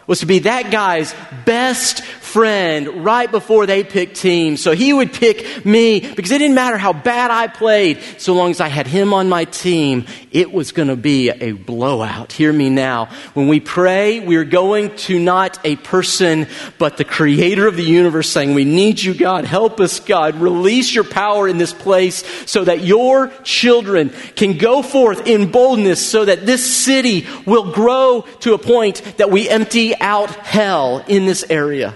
was 0.07 0.21
to 0.21 0.27
be 0.27 0.41
that 0.41 0.71
guy's 0.71 1.15
best 1.45 2.03
friend 2.29 3.05
right 3.05 3.31
before 3.31 3.65
they 3.65 3.83
picked 3.83 4.17
teams. 4.17 4.63
So 4.63 4.73
he 4.73 4.93
would 4.93 5.13
pick 5.13 5.65
me 5.65 6.01
because 6.01 6.31
it 6.31 6.39
didn't 6.39 6.55
matter 6.55 6.77
how 6.77 6.93
bad 6.93 7.31
I 7.31 7.47
played. 7.47 8.01
So 8.19 8.35
long 8.35 8.51
as 8.51 8.61
I 8.61 8.69
had 8.69 8.87
him 8.87 9.15
on 9.15 9.29
my 9.29 9.45
team, 9.47 10.05
it 10.31 10.53
was 10.53 10.73
going 10.73 10.89
to 10.89 10.97
be 10.97 11.31
a 11.31 11.53
blowout. 11.53 12.33
Hear 12.33 12.53
me 12.53 12.69
now. 12.69 13.07
When 13.33 13.49
we 13.49 13.61
pray, 13.61 14.21
we're 14.21 14.45
going 14.45 14.95
to 14.97 15.19
not 15.19 15.59
a 15.65 15.77
person, 15.77 16.47
but 16.77 16.99
the 16.99 17.05
creator 17.05 17.67
of 17.67 17.77
the 17.77 17.85
universe 17.85 18.29
saying, 18.29 18.55
we 18.55 18.65
need 18.65 19.03
you, 19.03 19.15
God. 19.15 19.47
Help 19.47 19.81
us, 19.81 20.01
God. 20.01 20.35
Release 20.37 20.95
your 20.95 21.05
power 21.05 21.49
in 21.49 21.57
this 21.57 21.73
place 21.73 22.25
so 22.45 22.65
that 22.65 22.83
your 22.83 23.29
children 23.43 24.11
can 24.37 24.59
go 24.59 24.83
forth 24.83 25.27
in 25.27 25.51
boldness 25.51 26.07
so 26.07 26.27
that 26.27 26.45
this 26.45 26.65
city 26.65 27.27
will 27.47 27.73
grow 27.73 28.27
to 28.41 28.53
a 28.53 28.59
point 28.59 29.03
that 29.17 29.31
we 29.31 29.49
empty 29.49 29.99
out 29.99 30.31
hell 30.31 31.03
in 31.09 31.25
this 31.25 31.45
area. 31.49 31.95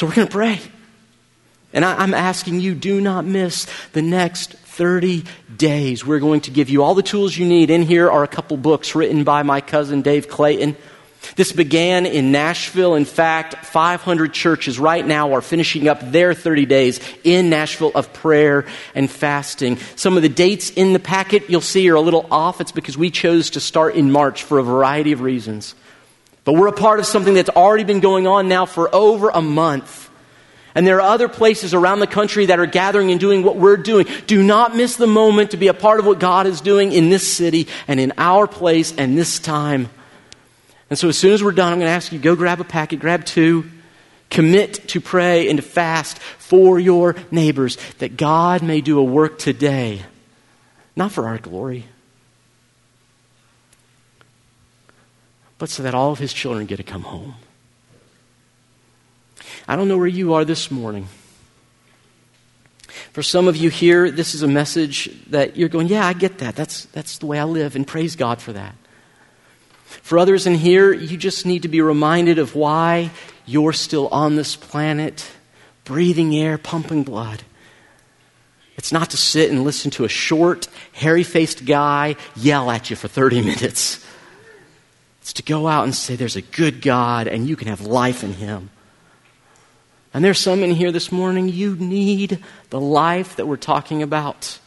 So 0.00 0.06
we're 0.06 0.14
going 0.14 0.28
to 0.28 0.32
pray. 0.32 0.58
And 1.74 1.84
I, 1.84 2.02
am 2.02 2.14
asking 2.14 2.60
you, 2.60 2.74
do 2.74 3.02
not 3.02 3.26
miss 3.26 3.66
the 3.92 4.00
next 4.00 4.54
30 4.54 5.24
days. 5.54 6.06
We're 6.06 6.20
going 6.20 6.40
to 6.40 6.50
give 6.50 6.70
you 6.70 6.82
all 6.82 6.94
the 6.94 7.02
tools 7.02 7.36
you 7.36 7.44
need. 7.44 7.68
In 7.68 7.82
here 7.82 8.10
are 8.10 8.24
a 8.24 8.26
couple 8.26 8.56
books 8.56 8.94
written 8.94 9.24
by 9.24 9.42
my 9.42 9.60
cousin 9.60 10.00
Dave 10.00 10.26
Clayton. 10.26 10.74
This 11.36 11.52
began 11.52 12.06
in 12.06 12.32
Nashville. 12.32 12.94
In 12.94 13.04
fact, 13.04 13.66
500 13.66 14.32
churches 14.32 14.78
right 14.78 15.06
now 15.06 15.34
are 15.34 15.42
finishing 15.42 15.86
up 15.86 16.00
their 16.00 16.32
30 16.32 16.64
days 16.64 16.98
in 17.22 17.50
Nashville 17.50 17.92
of 17.94 18.10
prayer 18.14 18.64
and 18.94 19.10
fasting. 19.10 19.76
Some 19.96 20.16
of 20.16 20.22
the 20.22 20.30
dates 20.30 20.70
in 20.70 20.94
the 20.94 20.98
packet 20.98 21.50
you'll 21.50 21.60
see 21.60 21.90
are 21.90 21.96
a 21.96 22.00
little 22.00 22.26
off. 22.30 22.62
It's 22.62 22.72
because 22.72 22.96
we 22.96 23.10
chose 23.10 23.50
to 23.50 23.60
start 23.60 23.96
in 23.96 24.10
March 24.10 24.44
for 24.44 24.58
a 24.58 24.62
variety 24.62 25.12
of 25.12 25.20
reasons. 25.20 25.74
But 26.44 26.54
we're 26.54 26.68
a 26.68 26.72
part 26.72 27.00
of 27.00 27.06
something 27.06 27.34
that's 27.34 27.50
already 27.50 27.84
been 27.84 28.00
going 28.00 28.26
on 28.26 28.48
now 28.48 28.66
for 28.66 28.92
over 28.94 29.28
a 29.28 29.42
month. 29.42 30.08
And 30.74 30.86
there 30.86 30.98
are 31.00 31.12
other 31.12 31.28
places 31.28 31.74
around 31.74 32.00
the 32.00 32.06
country 32.06 32.46
that 32.46 32.60
are 32.60 32.66
gathering 32.66 33.10
and 33.10 33.18
doing 33.18 33.42
what 33.42 33.56
we're 33.56 33.76
doing. 33.76 34.06
Do 34.26 34.42
not 34.42 34.76
miss 34.76 34.96
the 34.96 35.06
moment 35.06 35.50
to 35.50 35.56
be 35.56 35.68
a 35.68 35.74
part 35.74 35.98
of 35.98 36.06
what 36.06 36.20
God 36.20 36.46
is 36.46 36.60
doing 36.60 36.92
in 36.92 37.10
this 37.10 37.30
city 37.30 37.66
and 37.88 37.98
in 37.98 38.12
our 38.18 38.46
place 38.46 38.94
and 38.96 39.18
this 39.18 39.38
time. 39.38 39.90
And 40.88 40.98
so, 40.98 41.08
as 41.08 41.18
soon 41.18 41.32
as 41.32 41.42
we're 41.42 41.52
done, 41.52 41.72
I'm 41.72 41.78
going 41.78 41.88
to 41.88 41.92
ask 41.92 42.12
you 42.12 42.18
go 42.18 42.36
grab 42.36 42.60
a 42.60 42.64
packet, 42.64 43.00
grab 43.00 43.24
two, 43.24 43.68
commit 44.28 44.88
to 44.88 45.00
pray 45.00 45.48
and 45.48 45.58
to 45.58 45.62
fast 45.62 46.18
for 46.20 46.78
your 46.78 47.16
neighbors 47.30 47.76
that 47.98 48.16
God 48.16 48.62
may 48.62 48.80
do 48.80 48.98
a 48.98 49.04
work 49.04 49.38
today, 49.38 50.02
not 50.96 51.12
for 51.12 51.26
our 51.26 51.38
glory, 51.38 51.86
but 55.60 55.68
so 55.68 55.82
that 55.82 55.94
all 55.94 56.10
of 56.10 56.18
his 56.18 56.32
children 56.32 56.64
get 56.64 56.78
to 56.78 56.82
come 56.82 57.02
home. 57.02 57.34
I 59.68 59.76
don't 59.76 59.88
know 59.88 59.98
where 59.98 60.06
you 60.06 60.32
are 60.32 60.44
this 60.44 60.70
morning. 60.70 61.06
For 63.12 63.22
some 63.22 63.46
of 63.46 63.56
you 63.56 63.68
here, 63.68 64.10
this 64.10 64.34
is 64.34 64.42
a 64.42 64.48
message 64.48 65.10
that 65.26 65.58
you're 65.58 65.68
going, 65.68 65.88
yeah, 65.88 66.06
I 66.06 66.14
get 66.14 66.38
that. 66.38 66.56
That's, 66.56 66.86
that's 66.86 67.18
the 67.18 67.26
way 67.26 67.38
I 67.38 67.44
live, 67.44 67.76
and 67.76 67.86
praise 67.86 68.16
God 68.16 68.40
for 68.40 68.54
that. 68.54 68.74
For 69.84 70.18
others 70.18 70.46
in 70.46 70.54
here, 70.54 70.94
you 70.94 71.18
just 71.18 71.44
need 71.44 71.62
to 71.62 71.68
be 71.68 71.82
reminded 71.82 72.38
of 72.38 72.54
why 72.54 73.10
you're 73.44 73.74
still 73.74 74.08
on 74.08 74.36
this 74.36 74.56
planet, 74.56 75.30
breathing 75.84 76.34
air, 76.34 76.56
pumping 76.56 77.02
blood. 77.02 77.42
It's 78.78 78.92
not 78.92 79.10
to 79.10 79.18
sit 79.18 79.50
and 79.50 79.62
listen 79.62 79.90
to 79.92 80.04
a 80.04 80.08
short, 80.08 80.68
hairy 80.92 81.22
faced 81.22 81.66
guy 81.66 82.16
yell 82.34 82.70
at 82.70 82.88
you 82.88 82.96
for 82.96 83.08
30 83.08 83.42
minutes. 83.44 84.06
It's 85.30 85.36
to 85.36 85.42
go 85.44 85.68
out 85.68 85.84
and 85.84 85.94
say, 85.94 86.16
There's 86.16 86.34
a 86.34 86.42
good 86.42 86.82
God, 86.82 87.28
and 87.28 87.48
you 87.48 87.54
can 87.54 87.68
have 87.68 87.82
life 87.82 88.24
in 88.24 88.32
Him. 88.32 88.70
And 90.12 90.24
there's 90.24 90.40
some 90.40 90.64
in 90.64 90.72
here 90.72 90.90
this 90.90 91.12
morning, 91.12 91.48
you 91.48 91.76
need 91.76 92.42
the 92.70 92.80
life 92.80 93.36
that 93.36 93.46
we're 93.46 93.56
talking 93.56 94.02
about. 94.02 94.58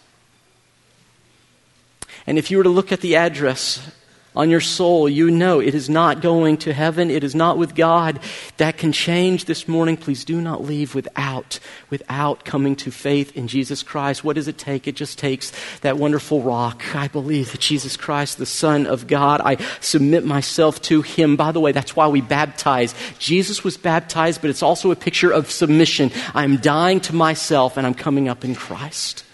And 2.26 2.38
if 2.38 2.50
you 2.50 2.56
were 2.56 2.64
to 2.64 2.70
look 2.70 2.94
at 2.94 3.02
the 3.02 3.18
address 3.18 3.92
on 4.36 4.50
your 4.50 4.62
soul, 4.62 5.08
you 5.08 5.30
know 5.30 5.60
it 5.60 5.76
is 5.76 5.90
not 5.90 6.22
going 6.22 6.58
to 6.58 6.74
heaven. 6.74 7.12
It 7.12 7.24
is 7.24 7.36
not 7.36 7.58
with 7.58 7.76
God. 7.76 8.20
That 8.58 8.78
can 8.78 8.92
change 8.92 9.46
this 9.46 9.68
morning. 9.68 9.98
Please 9.98 10.26
do 10.26 10.42
not 10.42 10.64
leave 10.64 10.96
without, 10.96 11.60
without 11.90 12.46
coming 12.46 12.76
to 12.78 12.92
faith 12.92 13.36
in 13.38 13.48
Jesus 13.48 13.84
Christ. 13.84 14.24
What 14.24 14.36
does 14.36 14.48
it 14.48 14.58
take? 14.58 14.88
It 14.88 14.96
just 14.96 15.20
takes 15.20 15.52
that 15.82 15.98
wonderful 15.98 16.42
rock. 16.42 16.96
I 16.96 17.08
believe 17.08 17.52
that 17.52 17.62
Jesus 17.62 17.98
Christ, 17.98 18.38
the 18.38 18.46
Son 18.46 18.88
of 18.88 19.08
God, 19.08 19.42
I 19.42 19.58
submit 19.82 20.26
myself 20.26 20.82
to 20.84 21.02
Him. 21.02 21.36
By 21.36 21.52
the 21.52 21.60
way, 21.60 21.72
that's 21.72 21.96
why 21.96 22.08
we 22.08 22.22
baptize. 22.22 22.96
Jesus 23.20 23.64
was 23.64 23.78
baptized, 23.78 24.42
but 24.42 24.50
it's 24.50 24.64
also 24.64 24.92
a 24.92 24.96
picture 24.96 25.32
of 25.32 25.52
submission. 25.52 26.12
I'm 26.34 26.58
dying 26.58 27.00
to 27.02 27.16
myself 27.16 27.78
and 27.78 27.86
I'm 27.86 27.94
coming 27.94 28.28
up 28.28 28.44
in 28.44 28.56
Christ. 28.56 29.26